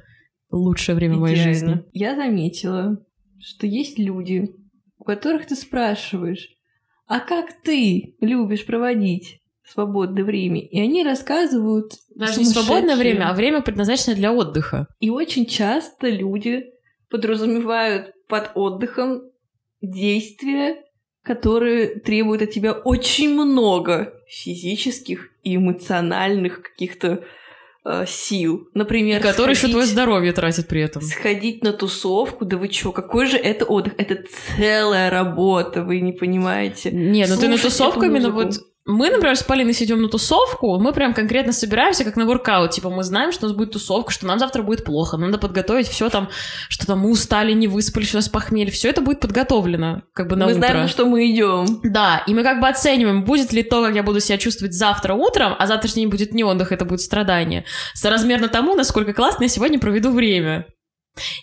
Лучшее 0.50 0.94
время 0.94 1.16
моей 1.16 1.34
идеально. 1.34 1.52
жизни. 1.54 1.82
Я 1.92 2.14
заметила, 2.16 2.96
что 3.40 3.66
есть 3.66 3.98
люди, 3.98 4.48
у 4.98 5.04
которых 5.04 5.46
ты 5.46 5.56
спрашиваешь, 5.56 6.48
а 7.08 7.20
как 7.20 7.52
ты 7.62 8.14
любишь 8.20 8.66
проводить 8.66 9.40
свободное 9.64 10.24
время? 10.24 10.60
И 10.60 10.78
они 10.78 11.02
рассказывают 11.02 11.94
Даже 12.14 12.40
не 12.40 12.44
свободное 12.44 12.96
время, 12.96 13.30
а 13.30 13.34
время, 13.34 13.62
предназначенное 13.62 14.14
для 14.14 14.32
отдыха. 14.32 14.86
И 15.00 15.08
очень 15.08 15.46
часто 15.46 16.08
люди 16.08 16.66
подразумевают 17.10 18.12
под 18.28 18.52
отдыхом 18.54 19.22
действия, 19.80 20.84
которые 21.22 21.98
требуют 22.00 22.42
от 22.42 22.50
тебя 22.50 22.72
очень 22.72 23.34
много 23.34 24.12
физических 24.28 25.30
и 25.42 25.56
эмоциональных 25.56 26.62
каких-то 26.62 27.24
э, 27.88 28.04
сил. 28.06 28.68
Например, 28.74 29.20
Который 29.22 29.50
еще 29.50 29.60
сходить- 29.60 29.74
твое 29.74 29.86
здоровье 29.86 30.32
тратит 30.32 30.68
при 30.68 30.82
этом. 30.82 31.02
Сходить 31.02 31.62
на 31.64 31.72
тусовку, 31.72 32.44
да 32.44 32.56
вы 32.56 32.68
чё, 32.68 32.92
какой 32.92 33.26
же 33.26 33.36
это 33.36 33.64
отдых? 33.64 33.94
Это 33.98 34.24
целая 34.56 35.10
работа, 35.10 35.82
вы 35.82 36.00
не 36.00 36.12
понимаете. 36.12 36.90
Не, 36.90 37.26
ну 37.26 37.36
ты 37.36 37.48
на 37.48 37.58
тусовку 37.58 38.04
именно 38.04 38.30
вот... 38.30 38.58
Мы, 38.88 39.10
например, 39.10 39.36
с 39.36 39.42
Полиной 39.42 39.72
идем 39.72 40.00
на 40.00 40.08
тусовку, 40.08 40.78
мы 40.78 40.94
прям 40.94 41.12
конкретно 41.12 41.52
собираемся, 41.52 42.04
как 42.04 42.16
на 42.16 42.24
воркаут. 42.24 42.70
Типа, 42.70 42.88
мы 42.88 43.04
знаем, 43.04 43.32
что 43.32 43.44
у 43.44 43.48
нас 43.50 43.56
будет 43.56 43.72
тусовка, 43.72 44.10
что 44.10 44.26
нам 44.26 44.38
завтра 44.38 44.62
будет 44.62 44.82
плохо, 44.82 45.18
надо 45.18 45.36
подготовить 45.36 45.88
все 45.88 46.08
там, 46.08 46.30
что 46.70 46.86
там 46.86 47.00
мы 47.00 47.10
устали, 47.10 47.52
не 47.52 47.68
выспались, 47.68 48.14
у 48.14 48.16
нас 48.16 48.30
похмелье. 48.30 48.72
Все 48.72 48.88
это 48.88 49.02
будет 49.02 49.20
подготовлено, 49.20 50.04
как 50.14 50.28
бы 50.28 50.36
на 50.36 50.46
Мы 50.46 50.52
утро. 50.52 50.60
знаем, 50.60 50.76
на 50.78 50.88
что 50.88 51.04
мы 51.04 51.30
идем. 51.30 51.80
Да, 51.82 52.22
и 52.26 52.32
мы 52.32 52.42
как 52.42 52.60
бы 52.60 52.68
оцениваем, 52.68 53.24
будет 53.24 53.52
ли 53.52 53.62
то, 53.62 53.84
как 53.84 53.94
я 53.94 54.02
буду 54.02 54.20
себя 54.20 54.38
чувствовать 54.38 54.72
завтра 54.72 55.12
утром, 55.12 55.54
а 55.58 55.66
завтрашний 55.66 56.04
день 56.04 56.10
будет 56.10 56.32
не 56.32 56.42
отдых, 56.42 56.72
это 56.72 56.86
будет 56.86 57.02
страдание, 57.02 57.66
соразмерно 57.92 58.48
тому, 58.48 58.74
насколько 58.74 59.12
классно 59.12 59.42
я 59.42 59.48
сегодня 59.50 59.78
проведу 59.78 60.12
время. 60.12 60.66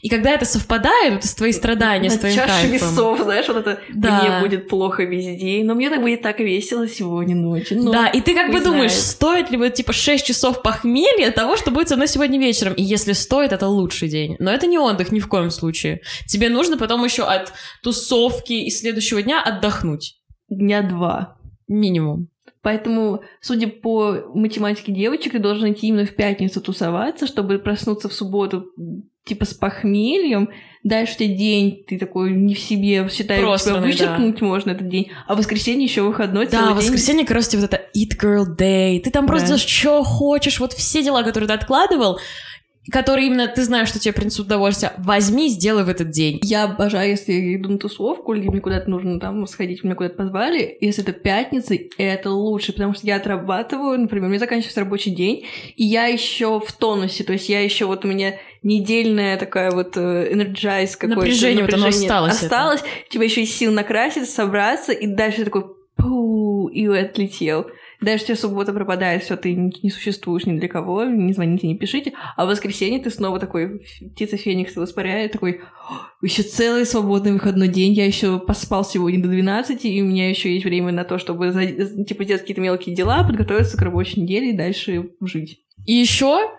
И 0.01 0.09
когда 0.09 0.31
это 0.31 0.45
совпадает, 0.45 1.13
вот, 1.15 1.25
с 1.25 1.33
твои 1.35 1.51
страдания, 1.51 2.09
с 2.09 2.17
твоим 2.17 2.35
чаше 2.35 2.67
кайфом. 2.67 2.71
весов, 2.71 3.19
знаешь, 3.21 3.47
вот 3.47 3.57
это 3.57 3.79
Да. 3.93 4.21
мне 4.21 4.39
будет 4.39 4.67
плохо 4.69 5.03
весь 5.03 5.39
день, 5.39 5.65
но 5.65 5.75
мне 5.75 5.89
так 5.89 6.01
будет 6.01 6.21
так 6.21 6.39
весело 6.39 6.87
сегодня 6.87 7.35
ночью. 7.35 7.81
Ну, 7.81 7.91
да, 7.91 8.07
и 8.07 8.21
ты 8.21 8.33
как 8.33 8.51
бы 8.51 8.59
думаешь, 8.61 8.91
знает. 8.91 9.05
стоит 9.05 9.51
ли 9.51 9.57
вот 9.57 9.73
типа 9.73 9.93
6 9.93 10.25
часов 10.25 10.61
похмелья 10.61 11.31
того, 11.31 11.57
что 11.57 11.71
будет 11.71 11.89
со 11.89 11.95
мной 11.95 12.07
сегодня 12.07 12.39
вечером. 12.39 12.73
И 12.73 12.81
если 12.83 13.13
стоит, 13.13 13.51
это 13.51 13.67
лучший 13.67 14.07
день. 14.09 14.35
Но 14.39 14.51
это 14.51 14.67
не 14.67 14.77
отдых 14.77 15.11
ни 15.11 15.19
в 15.19 15.27
коем 15.27 15.51
случае. 15.51 16.01
Тебе 16.27 16.49
нужно 16.49 16.77
потом 16.77 17.03
еще 17.03 17.23
от 17.23 17.53
тусовки 17.83 18.53
и 18.53 18.69
следующего 18.69 19.21
дня 19.21 19.41
отдохнуть. 19.41 20.15
Дня 20.49 20.81
два. 20.81 21.37
Минимум. 21.67 22.29
Поэтому, 22.65 23.21
судя 23.41 23.67
по 23.67 24.23
математике 24.33 24.91
девочек, 24.91 25.33
ты 25.33 25.39
должен 25.39 25.71
идти 25.71 25.85
именно 25.85 26.07
в 26.07 26.15
пятницу 26.15 26.59
тусоваться, 26.61 27.27
чтобы 27.27 27.59
проснуться 27.59 28.09
в 28.09 28.13
субботу 28.13 28.71
типа 29.23 29.45
с 29.45 29.53
похмельем. 29.53 30.49
Дальше 30.83 31.13
у 31.13 31.17
тебя 31.19 31.35
день, 31.35 31.83
ты 31.87 31.99
такой 31.99 32.31
не 32.31 32.55
в 32.55 32.59
себе, 32.59 33.07
считаю, 33.09 33.39
тебя 33.39 33.47
Просранный, 33.49 33.81
вычеркнуть 33.87 34.41
можно 34.41 34.71
этот 34.71 34.87
день. 34.89 35.11
А 35.27 35.35
в 35.35 35.37
воскресенье 35.37 35.83
еще 35.85 36.01
выходной 36.01 36.47
Да, 36.47 36.61
в 36.63 36.67
день. 36.69 36.75
воскресенье, 36.77 37.23
как 37.23 37.35
раз 37.35 37.47
тебе 37.49 37.61
вот 37.61 37.71
это 37.71 37.83
eat 37.95 38.17
girl 38.19 38.45
day. 38.57 38.99
Ты 38.99 39.11
там 39.11 39.27
просто 39.27 39.49
Да. 39.49 39.57
что 39.59 40.03
хочешь. 40.03 40.59
Вот 40.59 40.73
все 40.73 41.03
дела, 41.03 41.21
которые 41.21 41.47
ты 41.47 41.53
откладывал, 41.53 42.19
которые 42.91 43.27
именно 43.27 43.47
ты 43.47 43.63
знаешь, 43.63 43.89
что 43.89 43.99
тебе 43.99 44.13
принесут 44.13 44.47
удовольствие, 44.47 44.93
возьми, 44.97 45.49
сделай 45.49 45.83
в 45.83 45.89
этот 45.89 46.09
день. 46.11 46.39
Я 46.43 46.65
обожаю, 46.65 47.09
если 47.09 47.33
я 47.33 47.55
иду 47.55 47.69
на 47.69 47.77
тусовку, 47.77 48.33
или 48.33 48.47
мне 48.47 48.61
куда-то 48.61 48.89
нужно 48.89 49.19
там 49.19 49.45
сходить, 49.47 49.83
меня 49.83 49.95
куда-то 49.95 50.15
позвали, 50.15 50.77
если 50.81 51.03
это 51.03 51.13
пятница, 51.13 51.75
это 51.97 52.31
лучше, 52.31 52.73
потому 52.73 52.93
что 52.93 53.07
я 53.07 53.15
отрабатываю, 53.15 53.99
например, 53.99 54.29
меня 54.29 54.39
заканчивается 54.39 54.81
рабочий 54.81 55.11
день, 55.11 55.45
и 55.75 55.83
я 55.83 56.05
еще 56.05 56.59
в 56.59 56.71
тонусе, 56.73 57.23
то 57.23 57.33
есть 57.33 57.49
я 57.49 57.61
еще 57.61 57.85
вот 57.85 58.05
у 58.05 58.07
меня 58.07 58.35
недельная 58.63 59.37
такая 59.37 59.71
вот 59.71 59.95
э, 59.95 60.33
энерджайз 60.33 60.95
какой-то. 60.95 61.21
Напряжение 61.21 61.63
вот 61.63 61.73
оно 61.73 61.85
напряжение 61.85 62.09
осталось 62.09 62.37
это. 62.37 62.45
Осталось, 62.45 62.83
у 63.07 63.11
тебя 63.11 63.23
еще 63.25 63.41
есть 63.41 63.57
сил 63.57 63.71
накраситься, 63.71 64.31
собраться, 64.31 64.91
и 64.91 65.07
дальше 65.07 65.45
такой 65.45 65.65
пу 65.95 66.67
и 66.67 66.87
отлетел. 66.87 67.67
Дальше 68.05 68.25
тебе 68.25 68.35
суббота 68.35 68.71
пропадает, 68.71 69.23
все, 69.23 69.35
ты 69.35 69.55
не 69.55 69.89
существуешь 69.89 70.45
ни 70.45 70.59
для 70.59 70.67
кого, 70.67 71.05
не 71.05 71.33
звоните, 71.33 71.65
не 71.65 71.75
пишите. 71.75 72.13
А 72.35 72.45
в 72.45 72.49
воскресенье 72.49 73.01
ты 73.01 73.09
снова 73.09 73.39
такой, 73.39 73.81
птица 74.13 74.37
Феникса 74.37 74.79
воспаряет, 74.79 75.31
такой, 75.31 75.61
еще 76.21 76.43
целый 76.43 76.85
свободный 76.85 77.33
выходной 77.33 77.67
день, 77.67 77.93
я 77.93 78.05
еще 78.05 78.37
поспал 78.37 78.85
сегодня 78.85 79.23
до 79.23 79.29
12, 79.29 79.85
и 79.85 80.03
у 80.03 80.05
меня 80.05 80.29
еще 80.29 80.53
есть 80.53 80.65
время 80.65 80.91
на 80.91 81.03
то, 81.03 81.17
чтобы 81.17 81.51
типа 82.07 82.25
делать 82.25 82.41
какие-то 82.41 82.61
мелкие 82.61 82.95
дела, 82.95 83.23
подготовиться 83.23 83.75
к 83.75 83.81
рабочей 83.81 84.21
неделе 84.21 84.51
и 84.51 84.57
дальше 84.57 85.09
жить. 85.21 85.61
И 85.87 85.93
еще, 85.93 86.51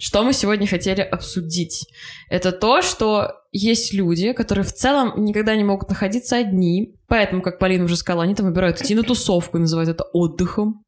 что 0.00 0.24
мы 0.24 0.32
сегодня 0.32 0.66
хотели 0.66 1.02
обсудить, 1.02 1.86
это 2.28 2.50
то, 2.50 2.82
что 2.82 3.37
есть 3.50 3.94
люди, 3.94 4.32
которые 4.32 4.64
в 4.64 4.72
целом 4.72 5.24
никогда 5.24 5.56
не 5.56 5.64
могут 5.64 5.88
находиться 5.88 6.36
одни, 6.36 6.94
поэтому, 7.06 7.40
как 7.42 7.58
Полина 7.58 7.84
уже 7.84 7.96
сказала, 7.96 8.24
они 8.24 8.34
там 8.34 8.46
выбирают 8.46 8.80
идти 8.80 8.94
на 8.94 9.02
тусовку 9.02 9.56
и 9.56 9.60
называют 9.60 9.88
это 9.88 10.04
отдыхом, 10.12 10.84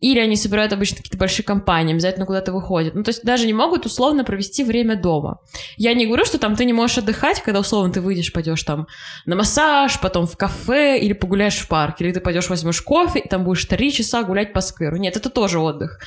или 0.00 0.18
они 0.20 0.36
собирают 0.36 0.72
обычно 0.72 0.98
какие-то 0.98 1.16
большие 1.16 1.44
компании, 1.44 1.94
обязательно 1.94 2.26
куда-то 2.26 2.52
выходят. 2.52 2.94
Ну, 2.94 3.02
то 3.02 3.08
есть 3.08 3.24
даже 3.24 3.46
не 3.46 3.54
могут 3.54 3.86
условно 3.86 4.24
провести 4.24 4.62
время 4.62 4.94
дома. 4.94 5.40
Я 5.76 5.94
не 5.94 6.06
говорю, 6.06 6.24
что 6.26 6.38
там 6.38 6.54
ты 6.54 6.64
не 6.64 6.74
можешь 6.74 6.98
отдыхать, 6.98 7.42
когда 7.42 7.60
условно 7.60 7.92
ты 7.92 8.00
выйдешь, 8.00 8.32
пойдешь 8.32 8.62
там 8.62 8.86
на 9.24 9.36
массаж, 9.36 9.98
потом 10.00 10.26
в 10.26 10.36
кафе, 10.36 10.98
или 10.98 11.14
погуляешь 11.14 11.56
в 11.56 11.68
парке, 11.68 12.04
или 12.04 12.12
ты 12.12 12.20
пойдешь 12.20 12.50
возьмешь 12.50 12.82
кофе, 12.82 13.20
и 13.20 13.28
там 13.28 13.44
будешь 13.44 13.64
три 13.64 13.90
часа 13.90 14.22
гулять 14.22 14.52
по 14.52 14.60
скверу. 14.60 14.96
Нет, 14.96 15.16
это 15.16 15.30
тоже 15.30 15.58
отдых. 15.58 15.98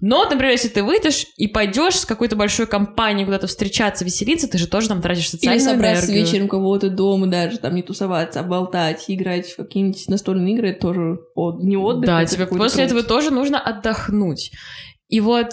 Но, 0.00 0.24
например, 0.24 0.52
если 0.52 0.68
ты 0.68 0.82
выйдешь 0.82 1.26
и 1.36 1.46
пойдешь 1.46 2.00
с 2.00 2.04
какой-то 2.04 2.36
большой 2.36 2.66
компанией 2.66 3.24
куда-то 3.24 3.46
встречаться, 3.46 4.04
веселиться, 4.04 4.48
ты 4.48 4.58
же 4.58 4.66
тоже 4.66 4.88
там 4.88 5.00
тратишь 5.00 5.30
Или 5.54 5.62
собраться 5.62 6.06
энергию. 6.06 6.26
вечером 6.26 6.48
кого-то 6.48 6.90
дома 6.90 7.26
даже, 7.26 7.58
там 7.58 7.74
не 7.74 7.82
тусоваться, 7.82 8.40
а 8.40 8.42
болтать, 8.42 9.04
играть 9.08 9.48
в 9.48 9.56
какие-нибудь 9.56 10.08
настольные 10.08 10.54
игры, 10.54 10.70
это 10.70 10.80
тоже 10.80 11.20
от- 11.34 11.62
не 11.62 11.76
отдых. 11.76 12.06
Да, 12.06 12.24
тебе 12.24 12.46
после 12.46 12.84
этого 12.84 13.02
тоже 13.02 13.30
нужно 13.30 13.60
отдохнуть. 13.60 14.52
И 15.08 15.20
вот 15.20 15.52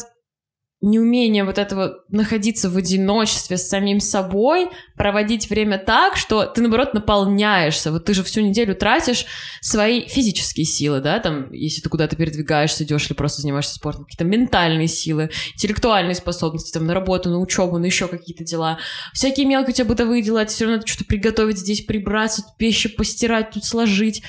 неумение 0.81 1.43
вот 1.43 1.59
этого 1.59 2.03
находиться 2.09 2.69
в 2.69 2.75
одиночестве 2.75 3.57
с 3.57 3.69
самим 3.69 4.00
собой, 4.00 4.69
проводить 4.97 5.50
время 5.50 5.77
так, 5.77 6.17
что 6.17 6.45
ты, 6.45 6.61
наоборот, 6.61 6.95
наполняешься. 6.95 7.91
Вот 7.91 8.05
ты 8.05 8.15
же 8.15 8.23
всю 8.23 8.41
неделю 8.41 8.75
тратишь 8.75 9.25
свои 9.61 10.07
физические 10.07 10.65
силы, 10.65 11.00
да, 11.00 11.19
там, 11.19 11.51
если 11.51 11.81
ты 11.81 11.89
куда-то 11.89 12.15
передвигаешься, 12.15 12.83
идешь 12.83 13.05
или 13.07 13.13
просто 13.13 13.43
занимаешься 13.43 13.75
спортом, 13.75 14.05
какие-то 14.05 14.23
ментальные 14.23 14.88
силы, 14.88 15.29
интеллектуальные 15.53 16.15
способности, 16.15 16.73
там, 16.73 16.88
на 16.88 16.95
работу, 16.95 17.29
на 17.29 17.39
учебу, 17.39 17.77
на 17.77 17.85
еще 17.85 18.07
какие-то 18.07 18.43
дела. 18.43 18.79
Всякие 19.13 19.45
мелкие 19.45 19.69
у 19.69 19.75
тебя 19.75 19.85
бытовые 19.85 20.23
дела, 20.23 20.45
тебе 20.45 20.55
все 20.55 20.65
равно 20.65 20.77
надо 20.77 20.88
что-то 20.88 21.05
приготовить 21.05 21.59
здесь, 21.59 21.81
прибраться, 21.81 22.41
тут 22.41 22.59
вещи 22.59 22.89
постирать, 22.89 23.51
тут 23.51 23.65
сложить. 23.65 24.23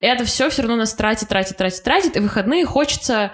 Это 0.00 0.24
все 0.24 0.48
все 0.48 0.62
равно 0.62 0.76
нас 0.76 0.94
тратит, 0.94 1.28
тратит, 1.28 1.56
тратит, 1.56 1.82
тратит, 1.82 2.16
и 2.16 2.20
выходные 2.20 2.64
хочется 2.64 3.32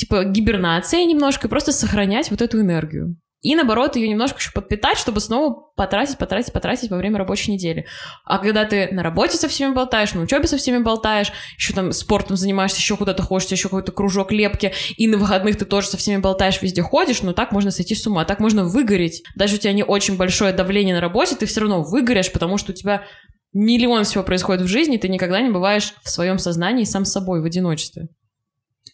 типа 0.00 0.24
гибернация 0.24 1.04
немножко, 1.04 1.46
и 1.46 1.50
просто 1.50 1.72
сохранять 1.72 2.30
вот 2.30 2.40
эту 2.40 2.60
энергию. 2.60 3.16
И 3.42 3.54
наоборот, 3.54 3.96
ее 3.96 4.06
немножко 4.08 4.38
еще 4.38 4.50
подпитать, 4.52 4.98
чтобы 4.98 5.20
снова 5.20 5.72
потратить, 5.74 6.18
потратить, 6.18 6.52
потратить 6.52 6.90
во 6.90 6.98
время 6.98 7.18
рабочей 7.18 7.52
недели. 7.52 7.86
А 8.26 8.38
когда 8.38 8.66
ты 8.66 8.88
на 8.92 9.02
работе 9.02 9.38
со 9.38 9.48
всеми 9.48 9.72
болтаешь, 9.72 10.12
на 10.12 10.20
учебе 10.20 10.46
со 10.46 10.58
всеми 10.58 10.82
болтаешь, 10.82 11.32
еще 11.56 11.72
там 11.72 11.92
спортом 11.92 12.36
занимаешься, 12.36 12.78
еще 12.78 12.98
куда-то 12.98 13.22
ходишь, 13.22 13.48
еще 13.48 13.68
какой-то 13.68 13.92
кружок 13.92 14.30
лепки, 14.30 14.72
и 14.98 15.06
на 15.06 15.16
выходных 15.16 15.56
ты 15.56 15.64
тоже 15.64 15.86
со 15.86 15.96
всеми 15.96 16.20
болтаешь, 16.20 16.60
везде 16.60 16.82
ходишь, 16.82 17.22
ну 17.22 17.32
так 17.32 17.50
можно 17.52 17.70
сойти 17.70 17.94
с 17.94 18.06
ума, 18.06 18.26
так 18.26 18.40
можно 18.40 18.64
выгореть. 18.64 19.22
Даже 19.36 19.56
у 19.56 19.58
тебя 19.58 19.72
не 19.72 19.84
очень 19.84 20.18
большое 20.18 20.52
давление 20.52 20.94
на 20.94 21.00
работе, 21.00 21.34
ты 21.34 21.46
все 21.46 21.60
равно 21.60 21.82
выгоришь, 21.82 22.30
потому 22.30 22.58
что 22.58 22.72
у 22.72 22.74
тебя 22.74 23.04
миллион 23.54 24.04
всего 24.04 24.22
происходит 24.22 24.62
в 24.62 24.66
жизни, 24.66 24.96
и 24.96 25.00
ты 25.00 25.08
никогда 25.08 25.40
не 25.40 25.50
бываешь 25.50 25.94
в 26.02 26.10
своем 26.10 26.38
сознании 26.38 26.84
сам 26.84 27.06
собой 27.06 27.40
в 27.40 27.46
одиночестве. 27.46 28.08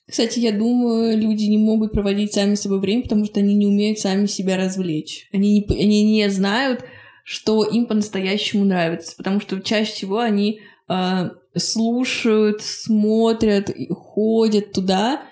Кстати, 0.09 0.39
я 0.39 0.53
думаю, 0.53 1.19
люди 1.19 1.45
не 1.45 1.59
могут 1.59 1.93
проводить 1.93 2.33
сами 2.33 2.55
с 2.55 2.63
собой 2.63 2.79
время, 2.79 3.03
потому 3.03 3.25
что 3.25 3.41
они 3.41 3.55
не 3.55 3.67
умеют 3.67 3.99
сами 3.99 4.27
себя 4.27 4.57
развлечь. 4.57 5.29
Они 5.33 5.59
не, 5.59 5.67
они 5.69 6.05
не 6.05 6.31
знают, 6.31 6.85
что 7.25 7.65
им 7.65 7.87
по-настоящему 7.87 8.65
нравится, 8.65 9.17
потому 9.17 9.41
что 9.41 9.61
чаще 9.61 9.93
всего 9.93 10.21
они 10.21 10.61
э, 10.89 11.31
слушают, 11.57 12.63
смотрят, 12.63 13.75
ходят 13.91 14.73
туда, 14.73 15.23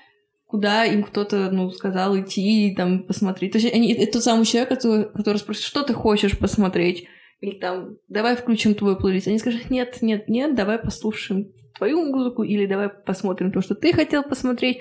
куда 0.46 0.84
им 0.84 1.04
кто-то, 1.04 1.50
ну, 1.52 1.70
сказал 1.70 2.18
идти 2.18 2.68
и 2.68 2.74
там 2.74 3.04
посмотреть. 3.04 3.52
То 3.52 3.58
есть 3.58 3.72
они, 3.72 3.92
это 3.92 4.14
тот 4.14 4.24
самый 4.24 4.44
человек, 4.44 4.70
который, 4.70 5.04
который 5.04 5.38
спросит, 5.38 5.62
что 5.62 5.84
ты 5.84 5.94
хочешь 5.94 6.36
посмотреть? 6.36 7.06
Или 7.40 7.58
там, 7.58 7.98
давай 8.08 8.34
включим 8.34 8.74
твой 8.74 8.98
плейлист. 8.98 9.28
Они 9.28 9.38
скажут, 9.38 9.70
нет, 9.70 9.98
нет, 10.02 10.28
нет, 10.28 10.56
давай 10.56 10.78
послушаем 10.78 11.52
твою 11.76 12.04
музыку, 12.04 12.42
или 12.42 12.66
давай 12.66 12.88
посмотрим 12.88 13.52
то, 13.52 13.60
что 13.60 13.74
ты 13.74 13.92
хотел 13.92 14.22
посмотреть. 14.22 14.78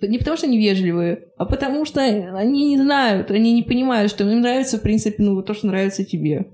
Не 0.00 0.18
потому 0.18 0.36
что 0.36 0.46
они 0.46 0.58
вежливые, 0.58 1.28
а 1.36 1.46
потому 1.46 1.84
что 1.84 2.00
они 2.00 2.68
не 2.68 2.78
знают, 2.78 3.30
они 3.30 3.52
не 3.52 3.62
понимают, 3.62 4.10
что 4.10 4.24
им 4.24 4.40
нравится, 4.40 4.78
в 4.78 4.82
принципе, 4.82 5.22
ну, 5.22 5.42
то, 5.42 5.54
что 5.54 5.66
нравится 5.68 6.04
тебе. 6.04 6.50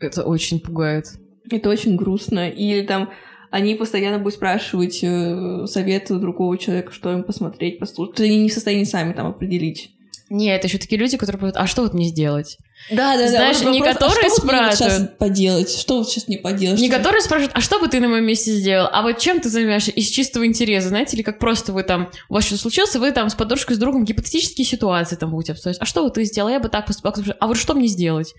Это 0.00 0.24
очень 0.24 0.60
пугает. 0.60 1.06
Это 1.50 1.70
очень 1.70 1.96
грустно. 1.96 2.48
Или 2.48 2.84
там 2.84 3.10
они 3.50 3.74
постоянно 3.74 4.18
будут 4.18 4.34
спрашивать 4.34 5.00
э, 5.02 5.66
советы 5.66 6.18
другого 6.18 6.56
человека, 6.58 6.92
что 6.92 7.12
им 7.12 7.22
посмотреть, 7.22 7.78
послушать. 7.78 8.20
Они 8.20 8.42
не 8.42 8.48
в 8.48 8.52
состоянии 8.52 8.84
сами 8.84 9.12
там 9.12 9.26
определить. 9.26 9.94
Не, 10.32 10.54
это 10.56 10.66
еще 10.66 10.78
такие 10.78 10.98
люди, 10.98 11.18
которые 11.18 11.38
будут, 11.38 11.58
а 11.58 11.66
что 11.66 11.82
вот 11.82 11.92
мне 11.92 12.06
сделать? 12.06 12.56
Да, 12.90 13.18
да, 13.18 13.28
Знаешь, 13.28 13.60
не 13.60 13.80
вопрос, 13.80 14.14
которые 14.14 14.28
а 14.30 14.72
что 14.72 14.84
вот 14.84 14.92
сейчас 14.92 15.08
поделать? 15.18 15.70
Что 15.70 15.98
вот 15.98 16.08
сейчас 16.08 16.26
мне 16.26 16.38
поделать? 16.38 16.80
Не 16.80 16.88
которые 16.88 17.20
спрашивают, 17.20 17.52
а 17.54 17.60
что 17.60 17.78
бы 17.78 17.86
ты 17.88 18.00
на 18.00 18.08
моем 18.08 18.24
месте 18.24 18.50
сделал? 18.50 18.88
А 18.90 19.02
вот 19.02 19.18
чем 19.18 19.40
ты 19.40 19.50
занимаешься 19.50 19.90
из 19.90 20.08
чистого 20.08 20.46
интереса, 20.46 20.88
знаете, 20.88 21.16
или 21.16 21.22
как 21.22 21.38
просто 21.38 21.74
вы 21.74 21.82
там, 21.82 22.10
у 22.30 22.34
вас 22.34 22.46
что-то 22.46 22.62
случилось, 22.62 22.94
и 22.94 22.98
вы 22.98 23.12
там 23.12 23.28
с 23.28 23.34
подружкой, 23.34 23.76
с 23.76 23.78
другом 23.78 24.06
гипотетические 24.06 24.64
ситуации 24.64 25.16
там 25.16 25.30
будете 25.30 25.52
обсуждать. 25.52 25.76
А 25.82 25.84
что 25.84 26.02
вот 26.02 26.14
ты 26.14 26.24
сделал? 26.24 26.48
Я 26.48 26.60
бы 26.60 26.70
так 26.70 26.86
поступал. 26.86 27.14
А 27.38 27.46
вот 27.46 27.58
что 27.58 27.74
мне 27.74 27.88
сделать? 27.88 28.32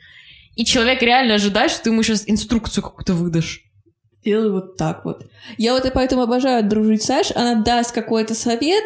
И 0.56 0.66
человек 0.66 1.04
реально 1.04 1.36
ожидает, 1.36 1.70
что 1.70 1.84
ты 1.84 1.90
ему 1.92 2.02
сейчас 2.02 2.24
инструкцию 2.26 2.84
какую-то 2.84 3.14
выдашь. 3.14 3.62
Делай 4.26 4.50
вот 4.50 4.78
так 4.78 5.06
вот. 5.06 5.28
Я 5.60 5.74
вот 5.74 5.86
и 5.86 5.92
поэтому 5.92 6.24
обожаю 6.24 6.68
дружить 6.68 7.04
Саш. 7.04 7.32
Она 7.36 7.62
даст 7.62 7.92
какой-то 7.92 8.34
совет, 8.34 8.84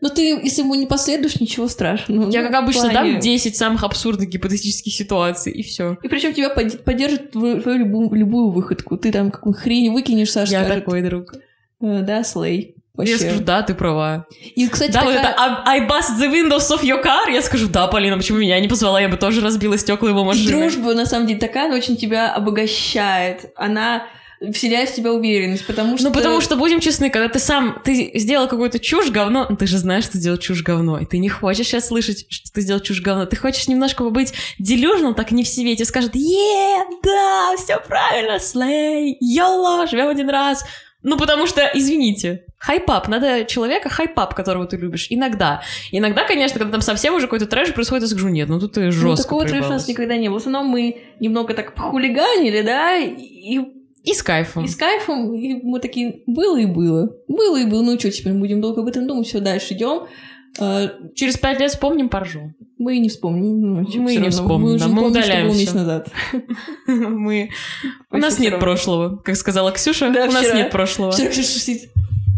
Но 0.00 0.08
ты, 0.10 0.22
если 0.42 0.62
ему 0.62 0.74
не 0.76 0.86
последуешь, 0.86 1.40
ничего 1.40 1.66
страшного. 1.66 2.30
Я, 2.30 2.42
Ну, 2.42 2.46
как 2.48 2.62
обычно, 2.62 2.82
плане- 2.90 3.12
дам 3.14 3.20
10 3.20 3.56
самых 3.56 3.82
абсурдных 3.82 4.28
гипотетических 4.28 4.92
ситуаций, 4.94 5.52
и 5.52 5.62
все. 5.64 5.96
И 6.02 6.08
причем 6.08 6.32
тебя 6.34 6.50
под- 6.50 6.84
поддержит 6.84 7.32
твою, 7.32 7.60
твою 7.60 7.78
любую, 7.78 8.10
любую 8.14 8.50
выходку. 8.50 8.96
Ты 8.96 9.10
там 9.10 9.30
какую 9.32 9.54
хрень 9.54 9.92
выкинешь, 9.92 10.30
Саша 10.30 10.52
Я 10.52 10.64
скажет, 10.64 10.84
такой 10.84 11.02
друг. 11.02 11.32
«Э, 11.80 12.02
да, 12.02 12.22
слей. 12.22 12.74
Вообще. 12.94 13.12
Я 13.12 13.18
скажу, 13.18 13.42
да, 13.44 13.62
ты 13.62 13.74
права. 13.74 14.26
И, 14.56 14.66
кстати, 14.68 14.90
Да, 14.90 15.04
вот 15.04 15.14
такая- 15.14 15.32
это 15.32 15.40
I, 15.66 15.80
I 15.80 15.88
bust 15.88 16.18
the 16.20 16.28
windows 16.32 16.68
of 16.76 16.82
your 16.82 17.00
car. 17.04 17.30
Я 17.32 17.42
скажу, 17.42 17.68
да, 17.68 17.86
Полина, 17.86 18.16
почему 18.16 18.38
меня 18.38 18.58
не 18.58 18.66
позвала? 18.66 19.00
Я 19.00 19.08
бы 19.08 19.16
тоже 19.16 19.40
разбила 19.40 19.78
стекла 19.78 20.08
его 20.08 20.24
машины. 20.24 20.48
дружба, 20.50 20.94
на 20.94 21.06
самом 21.06 21.28
деле, 21.28 21.38
такая, 21.38 21.66
она 21.66 21.76
очень 21.76 21.96
тебя 21.96 22.32
обогащает. 22.34 23.52
Она 23.56 24.06
вселяет 24.52 24.90
в 24.90 24.94
тебя 24.94 25.12
уверенность, 25.12 25.66
потому 25.66 25.98
что... 25.98 26.08
Ну, 26.08 26.14
потому 26.14 26.40
что, 26.40 26.56
будем 26.56 26.80
честны, 26.80 27.10
когда 27.10 27.28
ты 27.28 27.38
сам, 27.38 27.80
ты 27.84 28.12
сделал 28.14 28.48
какую-то 28.48 28.78
чушь, 28.78 29.10
говно, 29.10 29.46
ну, 29.48 29.56
ты 29.56 29.66
же 29.66 29.78
знаешь, 29.78 30.04
что 30.04 30.12
ты 30.12 30.18
сделал 30.18 30.38
чушь, 30.38 30.62
говно, 30.62 30.98
и 30.98 31.06
ты 31.06 31.18
не 31.18 31.28
хочешь 31.28 31.66
сейчас 31.66 31.88
слышать, 31.88 32.26
что 32.28 32.52
ты 32.52 32.60
сделал 32.60 32.80
чушь, 32.80 33.00
говно, 33.00 33.26
ты 33.26 33.36
хочешь 33.36 33.68
немножко 33.68 34.04
побыть 34.04 34.32
delusion 34.58 34.95
ным, 34.95 35.14
так 35.14 35.32
не 35.32 35.44
в 35.44 35.48
себе, 35.48 35.72
и 35.72 35.76
тебе 35.76 35.86
скажет, 35.86 36.14
yeah, 36.14 36.84
да, 37.02 37.54
все 37.56 37.80
правильно, 37.80 38.38
slay, 38.38 39.16
yolo, 39.20 39.86
живем 39.86 40.08
один 40.08 40.30
раз. 40.30 40.64
Ну, 41.02 41.16
потому 41.16 41.46
что, 41.46 41.70
извините, 41.74 42.44
хайпап, 42.58 43.06
надо 43.06 43.44
человека 43.44 43.88
hype 43.88 44.14
up, 44.14 44.34
которого 44.34 44.66
ты 44.66 44.76
любишь, 44.76 45.06
иногда. 45.10 45.62
Иногда, 45.92 46.24
конечно, 46.24 46.58
когда 46.58 46.72
там 46.72 46.80
совсем 46.80 47.14
уже 47.14 47.26
какой-то 47.26 47.46
трэш 47.46 47.72
происходит, 47.72 48.02
я 48.02 48.08
скажу, 48.08 48.28
нет, 48.28 48.48
ну 48.48 48.58
тут 48.58 48.72
ты 48.72 48.86
Ну, 48.86 48.90
жестко 48.90 49.22
такого 49.22 49.46
трэша 49.46 49.68
у 49.68 49.70
нас 49.70 49.86
никогда 49.86 50.16
не 50.16 50.28
было. 50.28 50.38
В 50.38 50.40
основном 50.40 50.66
мы 50.66 51.02
немного 51.20 51.54
так 51.54 51.74
похулиганили, 51.74 52.62
да, 52.62 52.96
и, 52.96 53.60
И 54.08 54.14
с 54.14 54.22
кайфом. 54.22 54.64
и 54.64 54.68
с 54.68 54.76
кайфом, 54.76 55.34
и 55.34 55.54
мы 55.62 55.80
такие, 55.80 56.22
было 56.26 56.56
и 56.56 56.66
было. 56.66 57.10
Было 57.28 57.56
и 57.60 57.66
было, 57.66 57.82
ну 57.82 57.98
что, 57.98 58.10
теперь 58.10 58.32
будем 58.32 58.60
долго 58.60 58.80
об 58.80 58.86
этом 58.86 59.06
думать, 59.06 59.26
все, 59.26 59.40
дальше 59.40 59.74
идем. 59.74 60.06
А, 60.60 60.90
Через 61.14 61.36
пять 61.36 61.60
лет 61.60 61.70
вспомним, 61.70 62.08
поржем. 62.08 62.54
мы 62.78 62.96
и 62.96 63.00
не 63.00 63.08
вспомним. 63.10 63.60
ну, 63.60 63.84
типа, 63.84 64.02
Мы 64.02 64.10
и 64.12 64.16
всё 64.16 64.24
не 64.24 64.30
вспомним, 64.30 64.72
Мы, 64.72 64.78
да, 64.78 64.88
мы 64.88 65.02
помним, 65.02 65.10
что 65.10 65.20
удаляем 65.20 65.52
всё. 65.52 65.74
назад. 65.74 66.08
Мы... 66.86 67.50
У 68.10 68.16
нас 68.16 68.38
нет 68.38 68.58
прошлого, 68.58 69.16
как 69.18 69.36
сказала 69.36 69.70
Ксюша, 69.72 70.06
у 70.08 70.10
нас 70.10 70.54
нет 70.54 70.70
прошлого. 70.70 71.12
Вчера 71.12 71.28
Ксюша 71.30 71.58
сидит, 71.60 71.90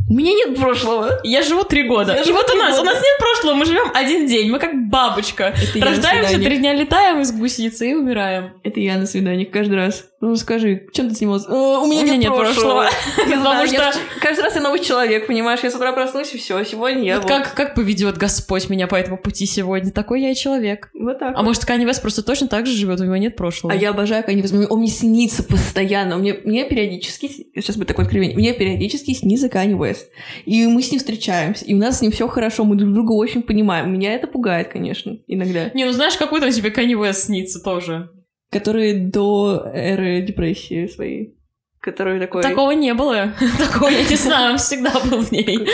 У 0.09 0.13
меня 0.15 0.33
нет 0.33 0.59
прошлого. 0.59 1.21
Я 1.23 1.43
живу 1.43 1.63
три 1.65 1.85
года. 1.85 2.15
Я 2.15 2.23
и 2.23 2.25
живу 2.25 2.39
вот 2.39 2.51
у 2.51 2.57
нас, 2.57 2.77
года. 2.77 2.83
у 2.83 2.85
нас 2.85 2.97
нет 2.97 3.19
прошлого, 3.21 3.55
мы 3.55 3.65
живем 3.65 3.91
один 3.95 4.27
день, 4.27 4.51
мы 4.51 4.59
как 4.59 4.75
бабочка. 4.91 5.55
Это 5.75 5.87
Рождаемся, 5.87 6.39
три 6.39 6.59
дня 6.59 6.75
летаем 6.75 7.21
из 7.21 7.33
гусеницы 7.33 7.91
и 7.91 7.95
умираем. 7.95 8.55
Это 8.65 8.81
я 8.81 8.99
на 8.99 9.07
свидании 9.07 9.45
каждый 9.45 9.77
раз. 9.77 10.10
Ну 10.21 10.37
скажи, 10.37 10.87
чем 10.93 11.09
ты 11.09 11.15
снимался? 11.15 11.49
«Э, 11.49 11.55
у 11.55 11.87
меня 11.87 12.03
У 12.03 12.05
меня 12.05 12.17
нет, 12.17 12.25
нет 12.25 12.35
прошлого. 12.35 12.87
Потому 13.17 13.67
что- 13.67 13.93
каждый 14.21 14.43
раз 14.43 14.55
я 14.55 14.61
новый 14.61 14.81
человек, 14.81 15.27
понимаешь? 15.27 15.61
Я 15.63 15.71
с 15.71 15.75
утра 15.75 15.93
проснусь 15.93 16.35
и 16.35 16.37
все. 16.37 16.63
Сегодня 16.65 17.05
я 17.05 17.21
как, 17.21 17.55
как 17.55 17.75
поведет 17.75 18.19
Господь 18.19 18.69
меня 18.69 18.87
по 18.87 18.97
этому 18.97 19.17
пути 19.17 19.47
сегодня? 19.47 19.91
Такой 19.91 20.21
я 20.21 20.31
и 20.31 20.35
человек. 20.35 20.91
Вот 20.93 21.19
так. 21.19 21.33
А 21.35 21.43
может, 21.43 21.65
Канни 21.65 21.87
Вест 21.87 22.03
просто 22.03 22.23
точно 22.23 22.49
так 22.49 22.67
же 22.67 22.73
живет, 22.73 23.01
у 23.01 23.05
него 23.05 23.17
нет 23.17 23.35
прошлого? 23.35 23.73
А 23.73 23.77
я 23.77 23.91
обожаю 23.91 24.23
Kanye 24.23 24.43
West. 24.43 24.67
Он 24.69 24.79
мне 24.81 24.89
снится 24.89 25.43
постоянно. 25.43 26.19
Мне, 26.19 26.35
мне 26.45 26.65
периодически... 26.69 27.29
Сейчас 27.55 27.77
будет 27.77 27.89
такое 27.89 28.05
откровение. 28.05 28.37
Мне 28.37 28.53
периодически 28.53 29.15
снится 29.15 29.47
Kanye 29.47 29.79
West. 29.79 30.09
И 30.45 30.67
мы 30.67 30.83
с 30.83 30.91
ним 30.91 30.99
встречаемся. 30.99 31.65
И 31.65 31.75
у 31.75 31.79
нас 31.79 31.99
с 31.99 32.03
ним 32.03 32.13
все 32.13 32.29
хорошо. 32.29 32.65
Мы 32.65 32.77
друг 32.77 32.93
друга 32.93 33.13
очень 33.13 33.43
понимаем. 33.43 33.91
Меня 33.91 34.15
это 34.15 34.27
пугает, 34.27 34.69
конечно, 34.69 35.17
иногда. 35.27 35.71
Не, 35.73 35.87
ну 35.87 35.93
знаешь, 35.93 36.17
какой 36.19 36.41
там 36.41 36.51
тебе 36.51 36.71
Канни 36.71 36.95
Вест 36.95 37.25
снится 37.25 37.59
тоже? 37.63 38.11
Которые 38.51 38.95
до 38.95 39.71
эры 39.73 40.23
депрессии 40.23 40.87
своей. 40.87 41.35
Который 41.81 42.21
такой... 42.21 42.43
Такого 42.43 42.73
не 42.73 42.93
было. 42.93 43.33
Такого 43.59 43.89
я 43.89 44.05
не 44.07 44.17
знаю, 44.17 44.53
он 44.53 44.59
всегда 44.59 44.93
был 45.01 45.23
в 45.23 45.33
ней. 45.33 45.67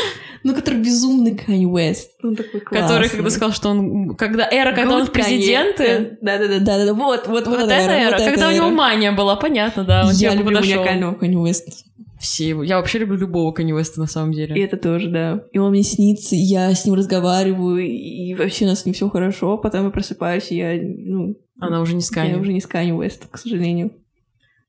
Ну, 0.44 0.54
который 0.54 0.78
безумный 0.78 1.32
Kanye 1.32 1.64
West. 1.64 2.10
Он 2.22 2.36
такой 2.36 2.60
классный. 2.60 2.86
Который, 2.86 3.08
когда 3.08 3.30
сказал, 3.30 3.52
что 3.52 3.70
он... 3.70 4.14
Когда 4.14 4.48
эра, 4.48 4.72
когда 4.72 4.94
он 4.94 5.06
в 5.06 5.10
президенты... 5.10 6.18
Да-да-да, 6.20 6.60
да-да-да. 6.60 6.94
Вот, 6.94 7.26
вот, 7.26 7.48
вот, 7.48 7.58
Вот 7.58 7.64
эта 7.64 7.72
это 7.72 7.92
эра. 7.92 8.30
Когда 8.30 8.48
у 8.48 8.52
него 8.52 8.70
мания 8.70 9.10
была, 9.10 9.34
понятно, 9.34 9.82
да. 9.82 10.04
Он 10.04 10.12
Я 10.12 10.30
тебе 10.30 10.38
люблю 10.42 10.58
подошел. 10.58 10.82
уникального 10.82 11.14
Kanye 11.16 11.42
West. 11.42 11.84
Все 12.20 12.48
его. 12.48 12.62
Я 12.62 12.78
вообще 12.78 12.98
люблю 12.98 13.16
любого 13.16 13.52
Канни 13.52 13.72
Уэста 13.72 14.00
на 14.00 14.06
самом 14.06 14.32
И 14.32 14.36
деле. 14.36 14.64
это 14.64 14.76
тоже, 14.78 15.10
да. 15.10 15.44
И 15.52 15.58
он 15.58 15.70
мне 15.70 15.82
снится, 15.82 16.34
и 16.34 16.38
я 16.38 16.74
с 16.74 16.84
ним 16.86 16.94
разговариваю, 16.94 17.78
и 17.86 18.34
вообще 18.34 18.64
у 18.64 18.68
нас 18.68 18.82
с 18.82 18.86
ним 18.86 18.94
все 18.94 19.08
хорошо. 19.10 19.58
Потом 19.58 19.84
я 19.84 19.90
просыпаюсь, 19.90 20.50
и 20.50 20.56
я, 20.56 20.78
ну, 20.80 21.34
Она 21.60 21.80
уже 21.82 21.94
не 21.94 22.00
с 22.00 22.10
Канни. 22.10 22.30
я 22.32 22.38
уже 22.38 22.52
не 22.52 22.60
с 22.60 22.66
Kanye 22.68 22.96
West, 22.96 23.24
к 23.30 23.36
сожалению. 23.38 23.92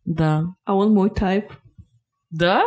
Да. 0.04 0.43
А 0.65 0.76
он 0.76 0.93
мой 0.93 1.10
тайп. 1.10 1.45
Да? 2.30 2.63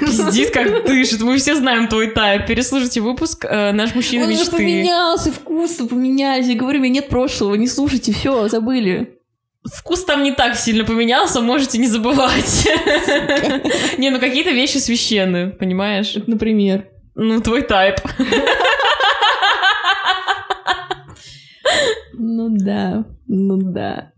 Пиздит, 0.00 0.50
как 0.50 0.84
дышит. 0.86 1.22
Мы 1.22 1.38
все 1.38 1.54
знаем 1.54 1.88
твой 1.88 2.10
тайп. 2.10 2.46
Переслушайте 2.46 3.00
выпуск 3.00 3.44
э, 3.48 3.72
«Наш 3.72 3.94
мужчина 3.94 4.24
он 4.24 4.32
же 4.32 4.38
мечты». 4.38 4.56
поменялся, 4.56 5.30
вкусы 5.32 5.86
поменялись. 5.86 6.48
Я 6.48 6.56
говорю, 6.56 6.80
у 6.80 6.82
меня 6.82 6.94
нет 6.94 7.08
прошлого, 7.08 7.54
не 7.54 7.66
слушайте, 7.68 8.12
все, 8.12 8.48
забыли. 8.48 9.19
Вкус 9.64 10.04
там 10.04 10.22
не 10.22 10.32
так 10.32 10.56
сильно 10.56 10.84
поменялся, 10.84 11.40
можете 11.40 11.78
не 11.78 11.86
забывать. 11.86 12.68
Не, 13.98 14.10
ну 14.10 14.18
какие-то 14.18 14.50
вещи 14.50 14.78
священные, 14.78 15.48
понимаешь? 15.48 16.14
Например. 16.26 16.88
Ну, 17.14 17.40
твой 17.40 17.62
тайп. 17.62 17.96
Ну 22.12 22.48
да, 22.50 23.04
ну 23.26 23.58
да. 23.58 24.12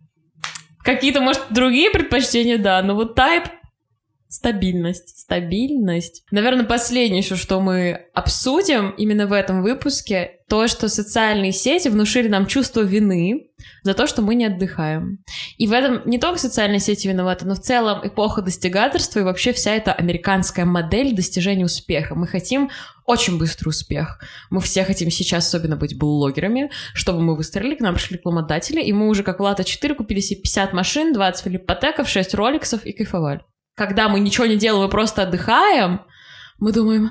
Какие-то, 0.85 1.21
может, 1.21 1.43
другие 1.51 1.91
предпочтения, 1.91 2.59
да, 2.59 2.83
но 2.83 2.95
вот 2.95 3.15
тайп 3.15 3.45
Стабильность. 4.33 5.19
Стабильность. 5.19 6.25
Наверное, 6.31 6.65
последнее 6.65 7.19
еще, 7.19 7.37
что 7.37 7.61
мы 7.61 8.07
обсудим 8.15 8.89
именно 8.97 9.27
в 9.27 9.33
этом 9.33 9.63
выпуске, 9.63 10.39
то, 10.49 10.69
что 10.69 10.89
социальные 10.89 11.53
сети 11.53 11.89
внушили 11.89 12.29
нам 12.29 12.47
чувство 12.47 12.81
вины 12.81 13.51
за 13.83 13.93
то, 13.93 14.07
что 14.07 14.23
мы 14.23 14.35
не 14.35 14.47
отдыхаем. 14.47 15.19
И 15.59 15.67
в 15.67 15.73
этом 15.73 16.01
не 16.07 16.19
только 16.19 16.39
социальные 16.39 16.81
сети 16.81 17.09
виноваты, 17.09 17.45
но 17.45 17.55
в 17.55 17.61
целом 17.61 18.01
эпоха 18.07 18.41
достигаторства 18.41 19.21
и 19.21 19.23
вообще 19.23 19.53
вся 19.53 19.75
эта 19.75 19.93
американская 19.93 20.65
модель 20.65 21.15
достижения 21.15 21.67
успеха. 21.67 22.15
Мы 22.15 22.27
хотим 22.27 22.71
очень 23.05 23.39
быстрый 23.39 23.69
успех. 23.69 24.19
Мы 24.49 24.63
все 24.63 24.85
хотим 24.85 25.11
сейчас 25.11 25.47
особенно 25.47 25.77
быть 25.77 25.99
блогерами, 25.99 26.71
чтобы 26.95 27.21
мы 27.21 27.37
выстрелили, 27.37 27.75
к 27.75 27.81
нам 27.81 27.97
пришли 27.97 28.17
рекламодатели, 28.17 28.81
и 28.81 28.95
мы 28.95 29.09
уже 29.09 29.25
как 29.25 29.41
Влада 29.41 29.63
4 29.63 29.95
купили 29.95 30.21
себе 30.21 30.41
50 30.41 30.73
машин, 30.73 31.13
20 31.13 31.45
филиппотеков, 31.45 32.09
6 32.09 32.35
роликсов 32.35 32.87
и 32.87 32.93
кайфовали. 32.93 33.43
Когда 33.75 34.09
мы 34.09 34.21
ничего 34.21 34.47
не 34.47 34.57
делаем 34.57 34.89
и 34.89 34.91
просто 34.91 35.23
отдыхаем, 35.23 36.03
мы 36.59 36.73
думаем, 36.73 37.11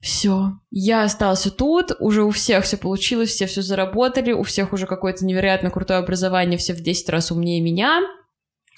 все, 0.00 0.58
я 0.70 1.04
остался 1.04 1.50
тут, 1.50 1.92
уже 1.98 2.24
у 2.24 2.30
всех 2.30 2.64
все 2.64 2.76
получилось, 2.76 3.30
все 3.30 3.46
все 3.46 3.62
заработали, 3.62 4.32
у 4.32 4.42
всех 4.42 4.72
уже 4.72 4.86
какое-то 4.86 5.24
невероятно 5.24 5.70
крутое 5.70 6.00
образование, 6.00 6.58
все 6.58 6.74
в 6.74 6.80
10 6.80 7.08
раз 7.08 7.30
умнее 7.30 7.62
меня. 7.62 8.02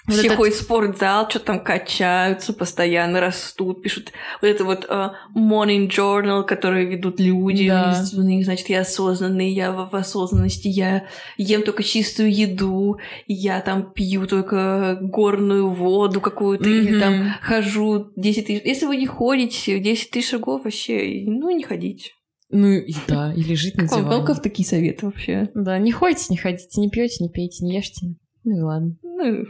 Вот 0.06 0.14
Все 0.16 0.26
это- 0.28 0.36
ходят 0.36 0.54
в 0.54 0.60
спортзал, 0.62 1.28
что 1.28 1.40
там 1.40 1.58
качаются, 1.64 2.52
постоянно 2.52 3.20
растут, 3.20 3.82
пишут 3.82 4.12
вот 4.40 4.46
это 4.48 4.64
вот 4.64 4.86
э, 4.88 5.08
morning 5.36 5.88
journal, 5.88 6.44
который 6.44 6.86
ведут 6.86 7.18
люди. 7.18 7.66
Да. 7.68 7.92
Значит, 7.92 8.68
я 8.68 8.80
осознанный, 8.82 9.50
я 9.50 9.72
в, 9.72 9.90
в 9.90 9.96
осознанности, 9.96 10.68
я 10.68 11.06
ем 11.38 11.62
только 11.62 11.82
чистую 11.82 12.32
еду, 12.32 12.98
я 13.26 13.60
там 13.60 13.92
пью 13.92 14.26
только 14.28 14.98
горную 15.00 15.70
воду 15.70 16.20
какую-то, 16.20 16.68
или 16.68 16.90
Мгм. 16.92 17.00
там 17.00 17.28
хожу 17.42 18.12
10 18.16 18.46
тысяч. 18.46 18.62
Если 18.64 18.86
вы 18.86 18.96
не 18.96 19.06
ходите 19.06 19.80
10 19.80 20.10
тысяч 20.10 20.30
шагов, 20.30 20.62
вообще, 20.64 21.24
ну, 21.26 21.50
не 21.50 21.64
ходите. 21.64 22.10
Ну 22.48 22.70
и 22.70 22.94
да, 23.08 23.34
и 23.34 23.42
лежит 23.42 23.74
на 23.76 23.88
диване. 23.88 24.24
как 24.24 24.40
такие 24.40 24.68
советы 24.68 25.06
вообще? 25.06 25.50
Да, 25.54 25.78
не 25.78 25.90
ходите, 25.90 26.26
не 26.30 26.36
ходите, 26.36 26.80
не 26.80 26.88
пьете, 26.90 27.24
не 27.24 27.28
пейте, 27.28 27.64
не 27.64 27.74
ешьте. 27.76 28.06
Ну 28.44 28.56
и 28.56 28.60
ладно. 28.60 28.96
Ну, 29.02 29.44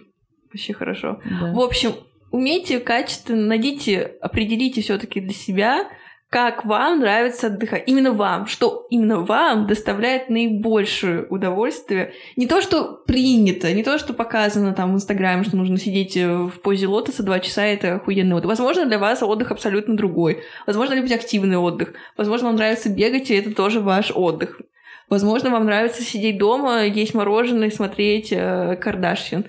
вообще 0.56 0.72
хорошо. 0.72 1.20
Да. 1.24 1.52
В 1.52 1.60
общем, 1.60 1.92
умейте 2.30 2.80
качественно, 2.80 3.46
найдите, 3.46 4.16
определите 4.20 4.80
все-таки 4.80 5.20
для 5.20 5.34
себя, 5.34 5.88
как 6.28 6.64
вам 6.64 7.00
нравится 7.00 7.46
отдыхать. 7.46 7.84
Именно 7.86 8.12
вам, 8.12 8.46
что 8.46 8.86
именно 8.90 9.20
вам 9.20 9.68
доставляет 9.68 10.28
наибольшее 10.28 11.24
удовольствие. 11.30 12.14
Не 12.34 12.46
то, 12.46 12.60
что 12.60 13.00
принято, 13.06 13.72
не 13.72 13.84
то, 13.84 13.96
что 13.98 14.12
показано 14.12 14.72
там 14.72 14.92
в 14.92 14.96
Инстаграме, 14.96 15.44
что 15.44 15.56
нужно 15.56 15.78
сидеть 15.78 16.16
э, 16.16 16.28
в 16.28 16.60
позе 16.62 16.88
лотоса 16.88 17.22
два 17.22 17.38
часа, 17.38 17.64
это 17.64 17.94
охуенный 17.94 18.34
отдых. 18.34 18.48
Возможно, 18.48 18.86
для 18.86 18.98
вас 18.98 19.22
отдых 19.22 19.52
абсолютно 19.52 19.96
другой. 19.96 20.42
Возможно, 20.66 20.94
любите 20.94 21.14
активный 21.14 21.58
отдых. 21.58 21.92
Возможно, 22.16 22.48
вам 22.48 22.56
нравится 22.56 22.88
бегать, 22.88 23.30
и 23.30 23.34
это 23.34 23.54
тоже 23.54 23.80
ваш 23.80 24.10
отдых. 24.12 24.60
Возможно, 25.08 25.50
вам 25.50 25.64
нравится 25.64 26.02
сидеть 26.02 26.38
дома, 26.38 26.84
есть 26.84 27.14
мороженое, 27.14 27.70
смотреть 27.70 28.32
э, 28.32 28.76
Кардашьян. 28.80 29.44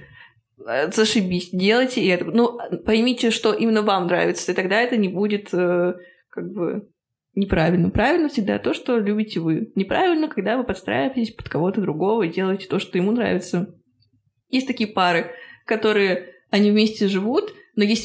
Э, 0.66 0.92
Зашибись, 0.92 1.50
делайте 1.52 2.06
это. 2.08 2.26
Ну, 2.26 2.60
поймите, 2.86 3.32
что 3.32 3.54
именно 3.54 3.82
вам 3.82 4.08
нравится, 4.08 4.52
и 4.52 4.56
тогда 4.56 4.82
это 4.82 4.98
не 4.98 5.08
будет 5.08 5.54
э, 5.54 5.94
как 6.30 6.52
бы 6.52 6.90
неправильно. 7.36 7.90
Правильно 7.90 8.30
всегда 8.30 8.60
то, 8.60 8.74
что 8.74 8.98
любите 8.98 9.40
вы. 9.40 9.72
Неправильно, 9.76 10.28
когда 10.28 10.58
вы 10.58 10.64
подстраиваетесь 10.64 11.34
под 11.34 11.50
кого-то 11.50 11.82
другого 11.82 12.24
и 12.24 12.34
делаете 12.34 12.68
то, 12.68 12.80
что 12.80 12.98
ему 12.98 13.12
нравится. 13.12 13.74
Есть 14.50 14.68
такие 14.68 14.90
пары, 14.90 15.32
которые, 15.66 16.34
они 16.50 16.72
вместе 16.72 17.08
живут, 17.08 17.54
но 17.76 17.84
есть 17.84 18.04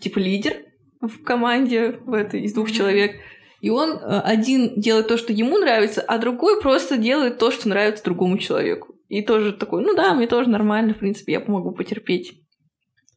типа 0.00 0.18
лидер 0.18 0.54
в 1.00 1.24
команде 1.24 1.98
в 2.04 2.12
этой, 2.14 2.42
из 2.42 2.52
двух 2.54 2.70
человек, 2.70 3.16
И 3.60 3.70
он 3.70 3.90
э, 3.90 4.20
один 4.20 4.80
делает 4.80 5.08
то, 5.08 5.16
что 5.16 5.32
ему 5.32 5.58
нравится, 5.58 6.00
а 6.00 6.18
другой 6.18 6.60
просто 6.60 6.96
делает 6.96 7.38
то, 7.38 7.50
что 7.50 7.68
нравится 7.68 8.04
другому 8.04 8.38
человеку. 8.38 8.91
И 9.12 9.20
тоже 9.20 9.52
такой, 9.52 9.84
ну 9.84 9.94
да, 9.94 10.14
мне 10.14 10.26
тоже 10.26 10.48
нормально, 10.48 10.94
в 10.94 10.96
принципе, 10.96 11.32
я 11.32 11.40
помогу 11.40 11.72
потерпеть. 11.72 12.32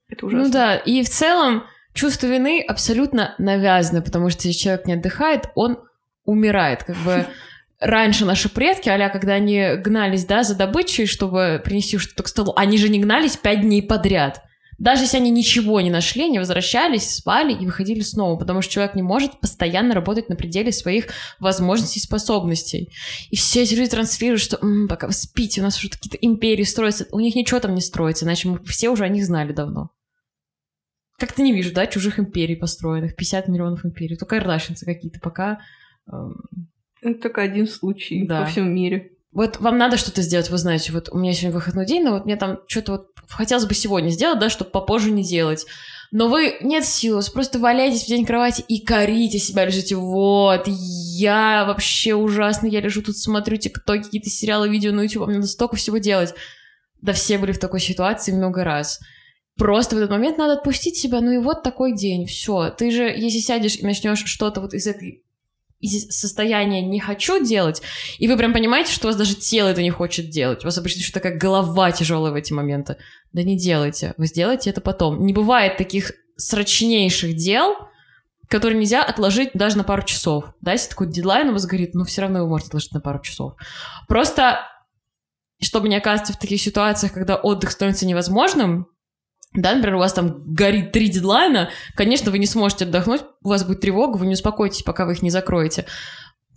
Это 0.09 0.25
ужасно. 0.25 0.45
Ну 0.45 0.51
да, 0.51 0.75
и 0.75 1.01
в 1.03 1.09
целом 1.09 1.63
чувство 1.93 2.27
вины 2.27 2.61
абсолютно 2.67 3.33
навязано, 3.37 4.01
потому 4.01 4.29
что 4.29 4.45
если 4.45 4.59
человек 4.59 4.87
не 4.87 4.95
отдыхает, 4.95 5.51
он 5.55 5.79
умирает. 6.25 6.83
Как 6.83 6.97
бы 6.97 7.25
раньше 7.79 8.25
наши 8.25 8.49
предки, 8.49 8.89
а 8.89 9.09
когда 9.09 9.35
они 9.35 9.77
гнались, 9.77 10.25
да, 10.25 10.43
за 10.43 10.57
добычей, 10.57 11.05
чтобы 11.05 11.61
принести 11.63 11.97
что-то 11.97 12.23
к 12.23 12.27
столу, 12.27 12.51
они 12.57 12.77
же 12.77 12.89
не 12.89 12.99
гнались 12.99 13.37
пять 13.37 13.61
дней 13.61 13.81
подряд. 13.81 14.43
Даже 14.77 15.03
если 15.03 15.17
они 15.17 15.29
ничего 15.29 15.79
не 15.81 15.89
нашли, 15.89 16.25
они 16.25 16.37
возвращались, 16.39 17.15
спали 17.15 17.53
и 17.53 17.65
выходили 17.65 18.01
снова, 18.01 18.37
потому 18.37 18.61
что 18.61 18.73
человек 18.73 18.95
не 18.95 19.01
может 19.03 19.39
постоянно 19.39 19.93
работать 19.93 20.27
на 20.29 20.35
пределе 20.35 20.71
своих 20.71 21.07
возможностей 21.39 21.99
и 21.99 22.03
способностей. 22.03 22.91
И 23.29 23.35
все 23.37 23.63
эти 23.63 23.73
люди 23.75 23.89
транслируют, 23.89 24.41
что 24.41 24.57
М, 24.61 24.87
пока 24.87 25.07
вы 25.07 25.13
спите, 25.13 25.61
у 25.61 25.63
нас 25.63 25.77
уже 25.77 25.89
какие-то 25.89 26.17
империи 26.17 26.63
строятся. 26.63 27.07
У 27.11 27.19
них 27.19 27.35
ничего 27.35 27.59
там 27.59 27.73
не 27.73 27.81
строится, 27.81 28.25
иначе 28.25 28.49
мы 28.49 28.63
все 28.65 28.89
уже 28.89 29.05
о 29.05 29.09
них 29.09 29.25
знали 29.25 29.53
давно. 29.53 29.91
Как-то 31.17 31.41
не 31.41 31.53
вижу, 31.53 31.73
да, 31.73 31.87
чужих 31.87 32.19
империй 32.19 32.55
построенных, 32.57 33.15
50 33.15 33.47
миллионов 33.47 33.85
империй. 33.85 34.17
Только 34.17 34.35
кардашинцы 34.37 34.85
какие-то 34.85 35.19
пока... 35.21 35.59
эм, 36.11 36.35
Это 37.01 37.21
только 37.21 37.41
один 37.41 37.67
случай 37.67 38.25
Да. 38.27 38.41
во 38.41 38.45
всем 38.47 38.73
мире. 38.75 39.11
Вот 39.35 39.59
вам 39.59 39.77
надо 39.77 39.97
что-то 39.97 40.21
сделать, 40.21 40.49
вы 40.49 40.57
знаете, 40.57 40.93
вот 40.93 41.09
у 41.11 41.17
меня 41.17 41.33
сегодня 41.33 41.55
выходной 41.55 41.85
день, 41.85 42.05
но 42.05 42.11
вот 42.11 42.23
мне 42.23 42.37
там 42.37 42.59
что-то 42.67 42.91
вот 42.93 43.07
хотелось 43.27 43.65
бы 43.65 43.73
сегодня 43.73 44.09
сделать, 44.09 44.39
да, 44.39 44.49
чтобы 44.49 44.71
попозже 44.71 45.11
не 45.11 45.25
делать. 45.25 45.65
Но 46.11 46.29
вы 46.29 46.55
нет 46.61 46.85
сил, 46.85 47.19
вы 47.19 47.31
просто 47.33 47.59
валяетесь 47.59 48.05
в 48.05 48.07
день 48.07 48.25
кровати 48.25 48.63
и 48.65 48.79
корите 48.79 49.37
себя, 49.37 49.65
лежите, 49.65 49.97
вот, 49.97 50.63
я 50.67 51.65
вообще 51.67 52.15
ужасно, 52.15 52.67
я 52.67 52.79
лежу 52.79 53.01
тут, 53.01 53.17
смотрю 53.17 53.57
тиктоки, 53.57 54.03
какие-то 54.03 54.29
сериалы, 54.29 54.69
видео 54.69 54.93
на 54.93 55.01
YouTube, 55.01 55.27
мне 55.27 55.35
надо 55.35 55.47
столько 55.47 55.75
всего 55.75 55.97
делать. 55.97 56.33
Да 57.01 57.11
все 57.11 57.37
были 57.37 57.51
в 57.51 57.59
такой 57.59 57.81
ситуации 57.81 58.31
много 58.31 58.63
раз. 58.63 59.01
Просто 59.57 59.97
в 59.97 59.99
этот 59.99 60.11
момент 60.11 60.37
надо 60.37 60.53
отпустить 60.53 60.95
себя, 60.95 61.19
ну 61.19 61.31
и 61.31 61.39
вот 61.39 61.61
такой 61.61 61.93
день, 61.93 62.25
все. 62.25 62.69
Ты 62.69 62.89
же, 62.89 63.03
если 63.03 63.39
сядешь 63.39 63.75
и 63.75 63.85
начнешь 63.85 64.23
что-то 64.25 64.61
вот 64.61 64.73
из 64.73 64.87
этой 64.87 65.24
из 65.85 66.09
состояния 66.09 66.81
не 66.81 66.99
хочу 66.99 67.43
делать, 67.43 67.81
и 68.17 68.27
вы 68.27 68.37
прям 68.37 68.53
понимаете, 68.53 68.91
что 68.91 69.07
у 69.07 69.09
вас 69.09 69.15
даже 69.15 69.35
тело 69.35 69.69
это 69.69 69.81
не 69.81 69.91
хочет 69.91 70.29
делать. 70.29 70.63
У 70.63 70.67
вас 70.67 70.77
обычно 70.77 70.99
еще 70.99 71.11
такая 71.11 71.37
голова 71.37 71.91
тяжелая 71.91 72.31
в 72.31 72.35
эти 72.35 72.53
моменты. 72.53 72.97
Да 73.33 73.43
не 73.43 73.57
делайте. 73.57 74.13
Вы 74.17 74.27
сделаете 74.27 74.69
это 74.69 74.81
потом. 74.81 75.25
Не 75.25 75.33
бывает 75.33 75.77
таких 75.77 76.13
срочнейших 76.37 77.35
дел, 77.35 77.75
которые 78.47 78.79
нельзя 78.79 79.03
отложить 79.03 79.51
даже 79.53 79.77
на 79.77 79.83
пару 79.83 80.03
часов. 80.03 80.53
Да, 80.61 80.73
если 80.73 80.89
такой 80.89 81.07
дедлайн 81.07 81.49
у 81.49 81.53
вас 81.53 81.65
горит, 81.65 81.93
ну 81.93 82.03
все 82.03 82.21
равно 82.21 82.43
вы 82.43 82.49
можете 82.49 82.69
отложить 82.69 82.91
на 82.91 83.01
пару 83.01 83.21
часов. 83.21 83.53
Просто, 84.07 84.67
чтобы 85.61 85.89
не 85.89 85.95
оказываться 85.95 86.33
в 86.33 86.39
таких 86.39 86.61
ситуациях, 86.61 87.13
когда 87.13 87.35
отдых 87.35 87.71
становится 87.71 88.05
невозможным, 88.05 88.87
да, 89.55 89.73
например, 89.73 89.95
у 89.95 89.99
вас 89.99 90.13
там 90.13 90.43
горит 90.45 90.91
три 90.91 91.09
дедлайна, 91.09 91.69
конечно, 91.95 92.31
вы 92.31 92.39
не 92.39 92.45
сможете 92.45 92.85
отдохнуть, 92.85 93.21
у 93.43 93.49
вас 93.49 93.63
будет 93.63 93.81
тревога, 93.81 94.17
вы 94.17 94.27
не 94.27 94.33
успокоитесь, 94.33 94.83
пока 94.83 95.05
вы 95.05 95.13
их 95.13 95.21
не 95.21 95.29
закроете. 95.29 95.85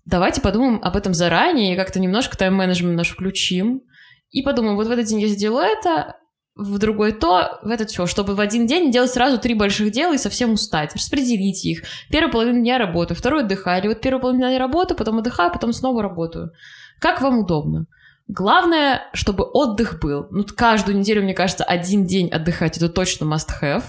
Давайте 0.05 0.41
подумаем 0.41 0.81
об 0.83 0.97
этом 0.97 1.15
заранее 1.15 1.77
как-то 1.77 2.01
немножко 2.01 2.37
тайм-менеджмент 2.37 2.97
наш 2.97 3.11
включим. 3.11 3.83
И 4.31 4.43
подумаем, 4.43 4.77
вот 4.77 4.87
в 4.87 4.91
этот 4.91 5.07
день 5.07 5.21
я 5.21 5.29
сделаю 5.29 5.67
это, 5.67 6.17
в 6.59 6.79
другой 6.79 7.13
то, 7.13 7.61
в 7.63 7.69
этот 7.69 7.89
все, 7.91 8.07
чтобы 8.07 8.35
в 8.35 8.41
один 8.41 8.67
день 8.67 8.91
делать 8.91 9.13
сразу 9.13 9.39
три 9.39 9.55
больших 9.55 9.93
дела 9.93 10.15
и 10.15 10.19
совсем 10.19 10.53
устать. 10.53 10.93
Распределите 10.95 11.69
их. 11.69 11.83
Первую 12.11 12.33
половину 12.33 12.61
дня 12.61 12.79
работаю, 12.79 13.17
вторую 13.17 13.45
отдыхаю. 13.45 13.81
Или 13.81 13.89
вот 13.89 14.01
первую 14.01 14.21
половину 14.21 14.45
дня 14.45 14.59
работаю, 14.59 14.99
потом 14.99 15.19
отдыхаю, 15.19 15.53
потом 15.53 15.73
снова 15.73 16.03
работаю. 16.03 16.51
Как 16.99 17.21
вам 17.23 17.39
удобно. 17.39 17.87
Главное, 18.29 19.09
чтобы 19.15 19.45
отдых 19.45 20.01
был. 20.01 20.27
Ну, 20.31 20.45
каждую 20.45 20.99
неделю, 20.99 21.23
мне 21.23 21.33
кажется, 21.33 21.65
один 21.65 22.07
день 22.07 22.29
отдыхать 22.29 22.77
это 22.77 22.91
точно 22.91 23.25
must 23.25 23.49
have. 23.63 23.85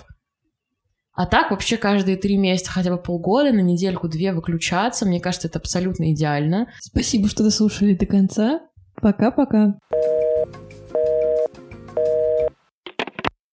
А 1.13 1.25
так 1.25 1.51
вообще 1.51 1.75
каждые 1.75 2.15
три 2.15 2.37
месяца, 2.37 2.71
хотя 2.71 2.91
бы 2.91 2.97
полгода, 2.97 3.51
на 3.51 3.59
недельку-две 3.59 4.31
выключаться, 4.31 5.05
мне 5.05 5.19
кажется, 5.19 5.49
это 5.49 5.59
абсолютно 5.59 6.13
идеально. 6.13 6.71
Спасибо, 6.79 7.27
что 7.27 7.43
дослушали 7.43 7.93
до 7.93 8.05
конца. 8.05 8.61
Пока-пока. 9.01 9.75